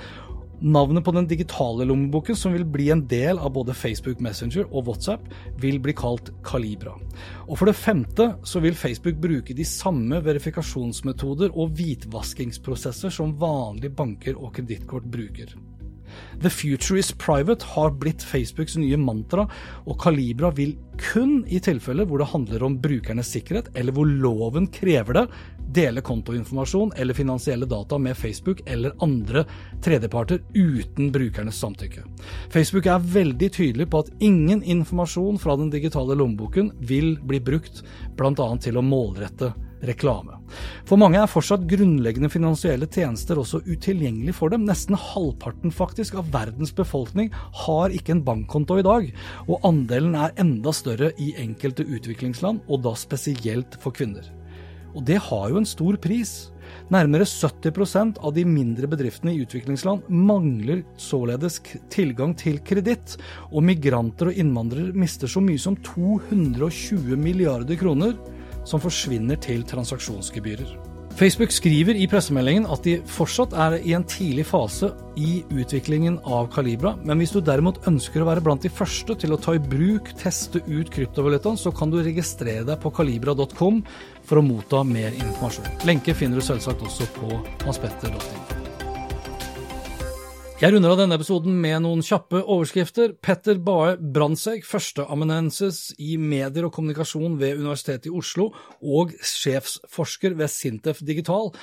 Navnet 0.61 1.05
på 1.05 1.11
den 1.15 1.27
digitale 1.27 1.85
lommeboken, 1.87 2.35
som 2.35 2.51
vil 2.51 2.65
bli 2.67 2.89
en 2.91 3.05
del 3.07 3.39
av 3.39 3.53
både 3.55 3.71
Facebook 3.71 4.19
Messenger 4.19 4.65
og 4.67 4.89
WhatsApp, 4.89 5.23
vil 5.63 5.79
bli 5.79 5.93
kalt 5.95 6.33
Kalibra. 6.43 6.97
Og 7.47 7.55
for 7.55 7.69
det 7.69 7.77
femte 7.79 8.33
så 8.43 8.59
vil 8.59 8.75
Facebook 8.75 9.21
bruke 9.23 9.55
de 9.55 9.63
samme 9.63 10.19
verifikasjonsmetoder 10.25 11.55
og 11.55 11.71
hvitvaskingsprosesser 11.79 13.13
som 13.13 13.37
vanlige 13.39 13.95
banker 13.95 14.35
og 14.35 14.51
kredittkort 14.57 15.07
bruker. 15.07 15.55
The 16.41 16.51
future 16.53 16.99
is 16.99 17.11
private 17.11 17.65
har 17.75 17.93
blitt 17.99 18.23
Facebooks 18.25 18.77
nye 18.79 18.97
mantra, 18.99 19.47
og 19.85 19.99
Calibra 20.01 20.51
vil 20.55 20.75
kun 20.99 21.43
i 21.47 21.61
tilfeller 21.63 22.07
hvor 22.07 22.21
det 22.21 22.31
handler 22.33 22.65
om 22.65 22.77
brukernes 22.81 23.31
sikkerhet, 23.35 23.71
eller 23.75 23.95
hvor 23.95 24.09
loven 24.09 24.67
krever 24.73 25.21
det, 25.21 25.25
dele 25.69 26.01
kontoinformasjon 26.01 26.91
eller 26.97 27.13
finansielle 27.13 27.67
data 27.69 27.97
med 27.97 28.17
Facebook 28.17 28.61
eller 28.65 28.95
andre 29.05 29.45
tredjeparter 29.85 30.41
uten 30.53 31.11
brukernes 31.13 31.59
samtykke. 31.61 32.03
Facebook 32.49 32.89
er 32.89 33.05
veldig 33.13 33.51
tydelig 33.53 33.89
på 33.89 34.03
at 34.03 34.11
ingen 34.19 34.63
informasjon 34.63 35.37
fra 35.39 35.57
den 35.59 35.69
digitale 35.73 36.17
lommeboken 36.17 36.73
vil 36.79 37.17
bli 37.21 37.41
brukt 37.43 37.83
bl.a. 38.17 38.49
til 38.57 38.79
å 38.79 38.85
målrette 38.85 39.53
reklame. 39.85 40.39
For 40.87 40.99
mange 40.99 41.19
er 41.21 41.29
fortsatt 41.29 41.67
grunnleggende 41.69 42.31
finansielle 42.31 42.89
tjenester 42.89 43.39
også 43.41 43.61
utilgjengelig 43.67 44.35
for 44.39 44.53
dem. 44.53 44.65
Nesten 44.67 44.97
halvparten 44.99 45.73
faktisk 45.73 46.17
av 46.19 46.31
verdens 46.33 46.73
befolkning 46.75 47.31
har 47.65 47.95
ikke 47.95 48.17
en 48.17 48.25
bankkonto 48.25 48.79
i 48.79 48.85
dag, 48.85 49.09
og 49.47 49.65
andelen 49.67 50.17
er 50.19 50.35
enda 50.41 50.73
større 50.75 51.13
i 51.21 51.33
enkelte 51.39 51.85
utviklingsland, 51.87 52.63
og 52.67 52.83
da 52.85 52.95
spesielt 52.97 53.79
for 53.83 53.95
kvinner. 53.95 54.27
Og 54.97 55.03
det 55.05 55.19
har 55.21 55.51
jo 55.51 55.59
en 55.59 55.69
stor 55.69 55.99
pris. 56.01 56.49
Nærmere 56.89 57.25
70% 57.25 58.17
av 58.25 58.33
de 58.33 58.43
mindre 58.45 58.89
bedriftene 58.89 59.35
i 59.35 59.43
utviklingsland 59.43 60.07
mangler 60.09 60.81
således 61.01 61.59
tilgang 61.93 62.33
til 62.37 62.57
kreditt, 62.65 63.17
og 63.53 63.65
migranter 63.65 64.31
og 64.31 64.41
innvandrere 64.41 64.93
mister 64.97 65.29
så 65.29 65.41
mye 65.45 65.61
som 65.61 65.77
220 65.85 67.13
milliarder 67.21 67.77
kroner 67.77 68.17
som 68.69 68.81
forsvinner 68.83 69.39
til 69.41 69.65
transaksjonsgebyrer. 69.67 70.77
Facebook 71.19 71.51
skriver 71.51 71.97
i 71.99 72.05
pressemeldingen 72.07 72.67
at 72.71 72.85
de 72.85 72.93
fortsatt 73.11 73.51
er 73.51 73.73
i 73.81 73.91
en 73.97 74.05
tidlig 74.07 74.45
fase 74.47 74.87
i 75.19 75.41
utviklingen 75.51 76.15
av 76.23 76.47
Calibra, 76.53 76.93
men 77.03 77.19
hvis 77.19 77.33
du 77.35 77.41
derimot 77.43 77.81
ønsker 77.89 78.23
å 78.23 78.29
være 78.29 78.45
blant 78.45 78.63
de 78.63 78.71
første 78.71 79.17
til 79.19 79.35
å 79.35 79.41
ta 79.41 79.57
i 79.57 79.59
bruk, 79.59 80.13
teste 80.21 80.63
ut 80.69 80.93
kryptovalutaen, 80.95 81.59
så 81.59 81.73
kan 81.75 81.91
du 81.91 81.99
registrere 81.99 82.63
deg 82.69 82.79
på 82.79 82.93
calibra.com 82.95 83.83
for 84.23 84.39
å 84.39 84.45
motta 84.45 84.85
mer 84.87 85.11
informasjon. 85.11 85.83
Lenke 85.89 86.15
finner 86.15 86.39
du 86.39 86.45
selvsagt 86.45 86.87
også 86.87 87.11
på 87.19 87.43
hanspetter.info. 87.65 88.68
Jeg 90.59 90.73
runder 90.73 90.91
av 90.91 90.97
denne 90.99 91.15
episoden 91.15 91.53
med 91.55 91.85
noen 91.85 92.01
kjappe 92.03 92.41
overskrifter. 92.41 93.13
Petter 93.23 93.61
Bae 93.63 93.93
Brandtzæg, 93.95 94.65
førsteamanuensis 94.67 95.93
i 96.03 96.17
medier 96.19 96.65
og 96.67 96.73
kommunikasjon 96.75 97.37
ved 97.39 97.61
Universitetet 97.61 98.09
i 98.09 98.11
Oslo 98.11 98.49
og 98.83 99.13
sjefsforsker 99.23 100.35
ved 100.35 100.51
Sintef 100.51 100.99
Digital, 101.07 101.53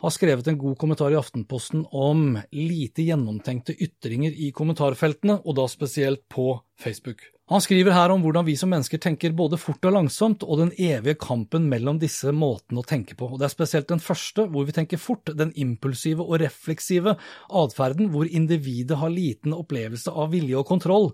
har 0.00 0.12
skrevet 0.14 0.46
en 0.48 0.58
god 0.58 0.78
kommentar 0.78 1.12
i 1.12 1.18
Aftenposten 1.18 1.84
om 1.92 2.38
lite 2.56 3.04
gjennomtenkte 3.04 3.74
ytringer 3.76 4.32
i 4.32 4.48
kommentarfeltene, 4.56 5.42
og 5.44 5.58
da 5.58 5.66
spesielt 5.68 6.24
på 6.32 6.54
Facebook. 6.80 7.26
Han 7.50 7.62
skriver 7.62 7.90
her 7.90 8.12
om 8.14 8.22
hvordan 8.22 8.46
vi 8.46 8.54
som 8.56 8.70
mennesker 8.70 9.00
tenker 9.02 9.34
både 9.34 9.58
fort 9.58 9.84
og 9.88 9.96
langsomt, 9.96 10.44
og 10.46 10.60
den 10.62 10.72
evige 10.78 11.18
kampen 11.18 11.66
mellom 11.68 11.98
disse 11.98 12.30
måtene 12.30 12.80
å 12.80 12.86
tenke 12.86 13.16
på. 13.18 13.26
Og 13.26 13.40
Det 13.40 13.48
er 13.48 13.56
spesielt 13.56 13.90
den 13.90 14.00
første, 14.00 14.46
hvor 14.46 14.68
vi 14.68 14.76
tenker 14.76 15.02
fort, 15.02 15.32
den 15.34 15.50
impulsive 15.58 16.22
og 16.22 16.38
refleksive 16.44 17.16
atferden, 17.50 18.12
hvor 18.14 18.30
individet 18.30 19.00
har 19.02 19.10
liten 19.10 19.56
opplevelse 19.56 20.14
av 20.14 20.30
vilje 20.30 20.62
og 20.62 20.68
kontroll. 20.70 21.10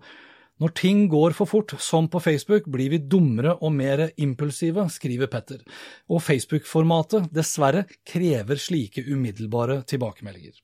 Når 0.63 0.73
ting 0.73 1.03
går 1.13 1.35
for 1.37 1.49
fort, 1.51 1.75
som 1.85 2.07
på 2.09 2.21
Facebook, 2.25 2.69
blir 2.73 2.95
vi 2.95 3.03
dummere 3.03 3.59
og 3.61 3.75
mer 3.77 4.07
impulsive, 4.17 4.87
skriver 4.89 5.29
Petter, 5.29 5.61
og 6.09 6.23
Facebook-formatet, 6.25 7.29
dessverre, 7.35 7.85
krever 8.09 8.57
slike 8.57 9.05
umiddelbare 9.05 9.83
tilbakemeldinger. 9.85 10.57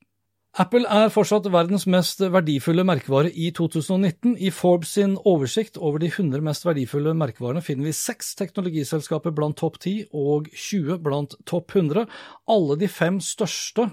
Apple 0.61 0.85
er 0.85 1.09
fortsatt 1.09 1.47
verdens 1.49 1.87
mest 1.89 2.21
verdifulle 2.21 2.85
merkevare 2.85 3.31
i 3.33 3.47
2019. 3.57 4.35
I 4.37 4.51
Forbes 4.53 4.91
sin 4.99 5.15
oversikt 5.17 5.79
over 5.81 6.03
de 6.03 6.11
100 6.11 6.45
mest 6.45 6.67
verdifulle 6.67 7.15
merkevarene 7.17 7.63
finner 7.65 7.89
vi 7.89 7.95
seks 7.97 8.35
teknologiselskaper 8.37 9.33
blant 9.33 9.57
topp 9.63 9.79
10 9.81 10.11
og 10.13 10.51
20 10.53 11.01
blant 11.01 11.39
topp 11.49 11.73
100. 11.73 12.05
Alle 12.53 12.77
de 12.81 12.89
fem 12.93 13.17
største 13.25 13.89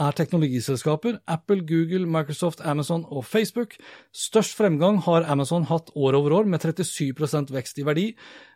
er 0.00 0.16
teknologiselskaper 0.16 1.18
Apple, 1.30 1.62
Google, 1.66 2.06
Microsoft, 2.06 2.62
Amazon 2.64 3.04
og 3.10 3.26
Facebook. 3.26 3.76
Størst 4.14 4.56
fremgang 4.58 5.00
har 5.04 5.26
Amazon 5.30 5.66
hatt 5.68 5.90
år 5.94 6.18
over 6.18 6.38
år, 6.40 6.48
med 6.50 6.64
37% 6.64 7.52
vekst 7.54 7.78
i 7.78 7.86
verdi, 7.86 8.06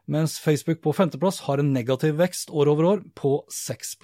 mens 0.07 0.38
Facebook 0.42 0.83
på 0.83 0.94
femteplass 0.96 1.42
har 1.48 1.62
en 1.62 1.72
negativ 1.74 2.18
vekst 2.20 2.50
år 2.50 2.72
over 2.72 2.90
år 2.94 3.07
på 3.18 3.40
6 3.50 3.96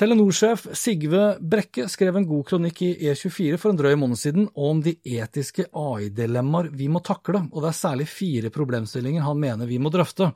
Telenor-sjef 0.00 0.62
Sigve 0.78 1.24
Brekke 1.44 1.84
skrev 1.92 2.16
en 2.16 2.28
god 2.28 2.46
kronikk 2.48 2.78
i 2.86 2.90
E24 3.10 3.58
for 3.60 3.72
en 3.72 3.80
drøy 3.80 3.98
måned 4.00 4.16
siden 4.16 4.46
om 4.56 4.80
de 4.80 4.94
etiske 5.04 5.66
AI-dilemmaer 5.76 6.70
vi 6.72 6.88
må 6.88 7.02
takle, 7.04 7.42
og 7.52 7.58
det 7.60 7.68
er 7.68 7.80
særlig 7.82 8.06
fire 8.08 8.52
problemstillinger 8.54 9.26
han 9.26 9.42
mener 9.42 9.68
vi 9.68 9.80
må 9.82 9.92
drøfte. 9.92 10.30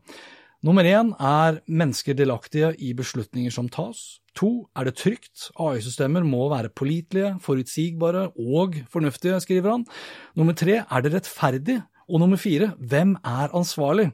Nummer 0.65 0.87
én 0.89 1.11
er 1.21 1.59
mennesker 1.69 2.17
delaktige 2.17 2.71
i 2.81 2.95
beslutninger 2.97 3.53
som 3.53 3.67
tas. 3.69 4.23
To, 4.39 4.65
er 4.73 4.87
det 4.89 4.95
trygt? 4.97 5.51
AI-systemer 5.61 6.25
må 6.25 6.47
være 6.49 6.71
pålitelige, 6.73 7.35
forutsigbare 7.45 8.31
og 8.41 8.79
fornuftige, 8.89 9.37
skriver 9.45 9.75
han. 9.75 9.85
Nummer 10.41 10.57
tre, 10.57 10.79
er 10.89 11.05
det 11.05 11.13
rettferdig? 11.13 11.83
Og 12.09 12.23
nummer 12.23 12.41
fire, 12.41 12.71
hvem 12.81 13.13
er 13.21 13.53
ansvarlig? 13.53 14.09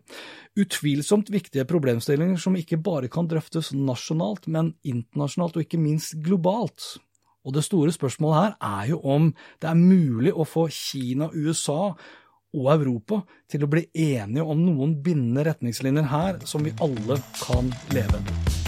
Utvilsomt 0.59 1.31
viktige 1.31 1.69
problemstillinger 1.71 2.43
som 2.43 2.59
ikke 2.59 2.81
bare 2.83 3.07
kan 3.07 3.31
drøftes 3.31 3.71
nasjonalt, 3.71 4.51
men 4.51 4.75
internasjonalt 4.83 5.55
og 5.55 5.69
ikke 5.69 5.79
minst 5.79 6.19
globalt. 6.19 6.97
Og 7.47 7.55
det 7.55 7.63
store 7.65 7.95
spørsmålet 7.95 8.41
her 8.43 8.57
er 8.83 8.91
jo 8.91 8.99
om 9.07 9.31
det 9.63 9.71
er 9.71 9.79
mulig 9.79 10.35
å 10.35 10.45
få 10.45 10.67
Kina, 10.75 11.31
USA 11.31 11.95
og 12.55 12.73
Europa 12.75 13.21
til 13.51 13.65
å 13.65 13.71
bli 13.71 13.87
enige 13.95 14.43
om 14.43 14.65
noen 14.65 14.97
bindende 15.05 15.45
retningslinjer 15.51 16.09
her 16.11 16.41
som 16.49 16.65
vi 16.67 16.75
alle 16.83 17.21
kan 17.43 17.71
leve 17.95 18.21
etter. 18.21 18.59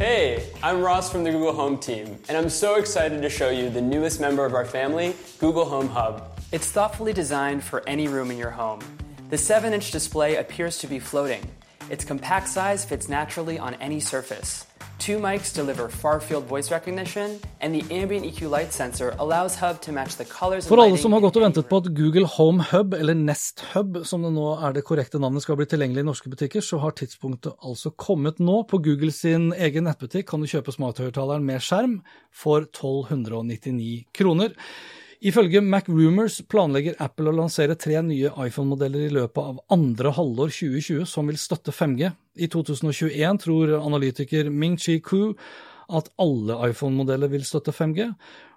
Hey, 0.00 0.48
I'm 0.62 0.80
Ross 0.80 1.10
from 1.10 1.24
the 1.24 1.30
Google 1.30 1.52
Home 1.52 1.76
team, 1.76 2.16
and 2.28 2.38
I'm 2.38 2.48
so 2.48 2.76
excited 2.76 3.20
to 3.20 3.28
show 3.28 3.50
you 3.50 3.68
the 3.68 3.82
newest 3.82 4.18
member 4.18 4.46
of 4.46 4.54
our 4.54 4.64
family, 4.64 5.14
Google 5.38 5.66
Home 5.66 5.88
Hub. 5.88 6.22
It's 6.52 6.70
thoughtfully 6.70 7.12
designed 7.12 7.62
for 7.62 7.82
any 7.86 8.08
room 8.08 8.30
in 8.30 8.38
your 8.38 8.50
home. 8.50 8.80
The 9.28 9.36
7 9.36 9.74
inch 9.74 9.90
display 9.90 10.36
appears 10.36 10.78
to 10.78 10.86
be 10.86 10.98
floating. 10.98 11.42
Its 11.90 12.04
compact 12.04 12.48
size 12.48 12.84
fits 12.84 13.08
naturally 13.10 13.58
on 13.58 13.74
any 13.74 14.00
surface. 14.00 14.66
Two 15.00 15.18
mics 15.18 15.50
deliver 15.54 15.88
far-field 15.88 16.44
voice 16.44 16.70
recognition, 16.70 17.38
and 17.62 17.74
the 17.74 17.82
ambient 18.02 18.26
EQ 18.26 18.50
light 18.50 18.70
sensor 18.70 19.14
allows 19.18 19.56
Hub 19.56 19.80
to 19.80 19.92
match 19.92 20.16
the 20.16 20.26
colors 20.26 20.68
For 20.68 20.76
alle 20.76 20.98
som 21.00 21.14
har 21.16 21.22
gått 21.24 21.38
og 21.40 21.46
ventet 21.46 21.70
på 21.70 21.78
at 21.80 21.88
Google 21.96 22.28
Home 22.34 22.66
Hub, 22.68 22.92
eller 22.92 23.16
Nest 23.16 23.64
Hub, 23.72 23.96
som 24.04 24.26
det 24.28 24.34
nå 24.36 24.50
er 24.60 24.76
det 24.76 24.84
korrekte 24.84 25.16
navnet, 25.16 25.40
skal 25.46 25.56
bli 25.56 25.64
tilgjengelig 25.72 26.04
i 26.04 26.08
norske 26.10 26.28
butikker, 26.28 26.60
så 26.60 26.82
har 26.84 26.92
tidspunktet 27.00 27.56
altså 27.64 27.94
kommet 27.96 28.44
nå. 28.44 28.60
På 28.68 28.76
Google 28.84 29.08
sin 29.16 29.54
egen 29.56 29.88
nettbutikk 29.88 30.28
kan 30.28 30.44
du 30.44 30.50
kjøpe 30.52 30.76
smarthøyttaleren 30.76 31.48
med 31.48 31.64
skjerm 31.64 32.02
for 32.28 32.68
1299 32.68 34.02
kroner. 34.12 34.52
Ifølge 35.20 35.60
MacRumors 35.60 36.38
planlegger 36.48 36.94
Apple 37.04 37.28
å 37.28 37.36
lansere 37.36 37.74
tre 37.76 37.98
nye 38.00 38.30
iPhone-modeller 38.40 39.02
i 39.04 39.12
løpet 39.12 39.50
av 39.52 39.58
andre 39.72 40.12
halvår 40.16 40.52
2020 40.56 41.04
som 41.08 41.28
vil 41.28 41.36
støtte 41.40 41.74
5G. 41.76 42.08
I 42.40 42.48
2021 42.48 43.42
tror 43.44 43.74
analytiker 43.76 44.48
Ming-Chi 44.50 45.00
Ku 45.04 45.34
at 45.90 46.08
alle 46.22 46.56
iPhone-modeller 46.70 47.30
vil 47.32 47.44
støtte 47.44 47.74
5G, 47.74 48.06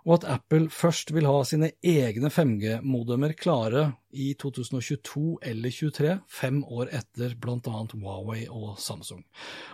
og 0.06 0.20
at 0.20 0.28
Apple 0.38 0.70
først 0.72 1.14
vil 1.16 1.28
ha 1.28 1.42
sine 1.48 1.72
egne 1.84 2.30
5G-modemer 2.32 3.34
klare 3.40 3.88
i 4.14 4.34
2022 4.40 5.40
eller 5.42 5.74
2023, 5.74 6.14
fem 6.30 6.62
år 6.64 6.92
etter 6.94 7.36
bl.a. 7.42 7.60
Huawei 7.94 8.46
og 8.50 8.78
Samsung. 8.82 9.24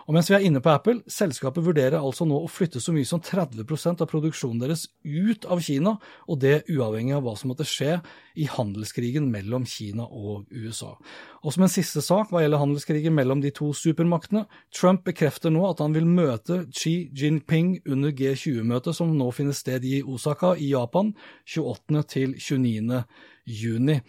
Og 0.07 0.15
mens 0.15 0.29
vi 0.31 0.37
er 0.37 0.45
inne 0.47 0.61
på 0.63 0.71
Apple, 0.73 1.03
selskapet 1.11 1.65
vurderer 1.65 1.99
altså 1.99 2.27
nå 2.27 2.39
å 2.39 2.49
flytte 2.51 2.81
så 2.83 2.93
mye 2.95 3.07
som 3.07 3.21
30% 3.23 4.03
av 4.03 4.09
produksjonen 4.09 4.61
deres 4.63 4.87
ut 5.03 5.47
av 5.49 5.63
Kina, 5.65 5.97
og 6.27 6.41
det 6.43 6.63
uavhengig 6.71 7.17
av 7.17 7.25
hva 7.27 7.35
som 7.39 7.51
måtte 7.51 7.67
skje 7.67 7.99
i 8.39 8.47
handelskrigen 8.49 9.27
mellom 9.31 9.65
Kina 9.67 10.05
og 10.07 10.47
USA. 10.55 10.95
Og 11.43 11.55
som 11.55 11.65
en 11.65 11.71
siste 11.71 12.03
sak 12.03 12.31
hva 12.31 12.43
gjelder 12.43 12.61
handelskrigen 12.61 13.15
mellom 13.15 13.43
de 13.43 13.51
to 13.55 13.71
supermaktene, 13.75 14.45
Trump 14.75 15.05
bekrefter 15.07 15.53
nå 15.53 15.65
at 15.69 15.83
han 15.83 15.95
vil 15.95 16.07
møte 16.07 16.63
Xi 16.75 17.09
Jinping 17.15 17.77
under 17.89 18.13
G20-møtet 18.15 18.95
som 18.97 19.11
nå 19.15 19.29
finner 19.35 19.57
sted 19.57 19.85
i 19.87 19.99
Osaka 20.03 20.55
i 20.59 20.71
Japan 20.73 21.13
28. 21.47 22.03
til 22.11 22.35
29 22.39 23.03
juni. 23.45 23.99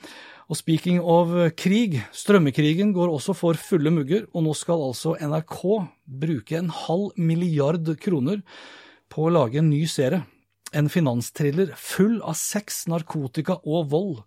Og 0.51 0.59
speaking 0.59 0.99
of 0.99 1.31
krig, 1.55 2.01
strømmekrigen 2.11 2.91
går 2.97 3.13
også 3.13 3.37
for 3.39 3.59
fulle 3.61 3.93
mugger, 3.95 4.27
og 4.35 4.43
nå 4.49 4.55
skal 4.59 4.83
altså 4.89 5.15
NRK 5.23 5.61
bruke 6.21 6.59
en 6.59 6.73
halv 6.75 7.15
milliard 7.17 7.87
kroner 8.03 8.43
på 9.11 9.27
å 9.27 9.33
lage 9.35 9.61
en 9.63 9.71
ny 9.71 9.85
serie. 9.91 10.25
En 10.71 10.87
finanstriller 10.91 11.73
full 11.79 12.21
av 12.23 12.37
sex, 12.39 12.85
narkotika 12.91 13.57
og 13.67 13.89
vold, 13.91 14.21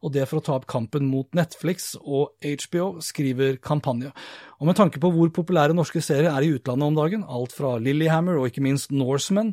og 0.00 0.14
det 0.14 0.24
for 0.28 0.40
å 0.40 0.44
ta 0.44 0.54
opp 0.56 0.64
kampen 0.70 1.04
mot 1.08 1.28
Netflix 1.36 1.92
og 2.00 2.32
HBO, 2.40 2.94
skriver 3.04 3.58
Kampanje. 3.60 4.12
Og 4.60 4.68
med 4.68 4.78
tanke 4.80 5.00
på 5.00 5.10
hvor 5.12 5.32
populære 5.36 5.76
norske 5.76 6.00
serier 6.04 6.32
er 6.32 6.46
i 6.46 6.54
utlandet 6.56 6.88
om 6.88 6.96
dagen, 6.96 7.24
alt 7.28 7.52
fra 7.56 7.74
Lillyhammer 7.80 8.40
og 8.40 8.48
ikke 8.48 8.64
minst 8.64 8.92
Norseman, 8.92 9.52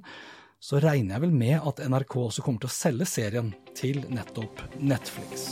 så 0.59 0.81
regner 0.81 1.15
jeg 1.15 1.25
vel 1.27 1.33
med 1.33 1.57
at 1.69 1.81
NRK 1.85 2.15
også 2.27 2.43
kommer 2.45 2.63
til 2.63 2.71
å 2.71 2.77
selge 2.77 3.07
serien 3.09 3.51
til 3.77 4.01
nettopp 4.09 4.63
Netflix. 4.81 5.49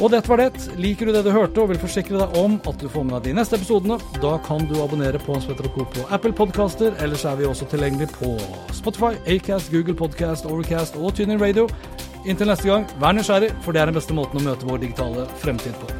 Og 0.00 0.08
dette 0.14 0.30
var 0.32 0.40
det. 0.40 0.68
Liker 0.80 1.10
du 1.10 1.12
det 1.12 1.26
du 1.26 1.30
hørte 1.34 1.60
og 1.60 1.74
vil 1.74 1.80
forsikre 1.82 2.22
deg 2.22 2.36
om 2.40 2.56
at 2.70 2.80
du 2.80 2.88
får 2.88 3.04
med 3.04 3.18
deg 3.18 3.28
de 3.28 3.36
neste 3.36 3.58
episodene, 3.58 3.98
da 4.22 4.38
kan 4.46 4.64
du 4.70 4.78
abonnere 4.80 5.20
på 5.20 5.36
Hans 5.36 5.48
Petter 5.50 5.68
Co. 5.74 5.84
på 5.92 6.06
Apple 6.08 6.32
Podcaster. 6.32 6.96
Ellers 7.04 7.26
er 7.28 7.36
vi 7.36 7.48
også 7.48 7.68
tilgjengelig 7.68 8.08
på 8.16 8.32
Spotify, 8.80 9.12
Acast, 9.28 9.68
Google 9.74 9.98
Podcast, 9.98 10.48
Overcast 10.48 10.96
og 10.96 11.12
TuneIn 11.18 11.42
Radio. 11.42 11.68
Inntil 12.24 12.48
neste 12.48 12.72
gang, 12.72 12.88
vær 13.00 13.16
nysgjerrig, 13.16 13.52
for 13.64 13.76
det 13.76 13.84
er 13.84 13.92
den 13.92 14.00
beste 14.00 14.16
måten 14.16 14.40
å 14.40 14.46
møte 14.48 14.68
vår 14.68 14.86
digitale 14.86 15.28
fremtid 15.44 15.76
på. 15.82 15.99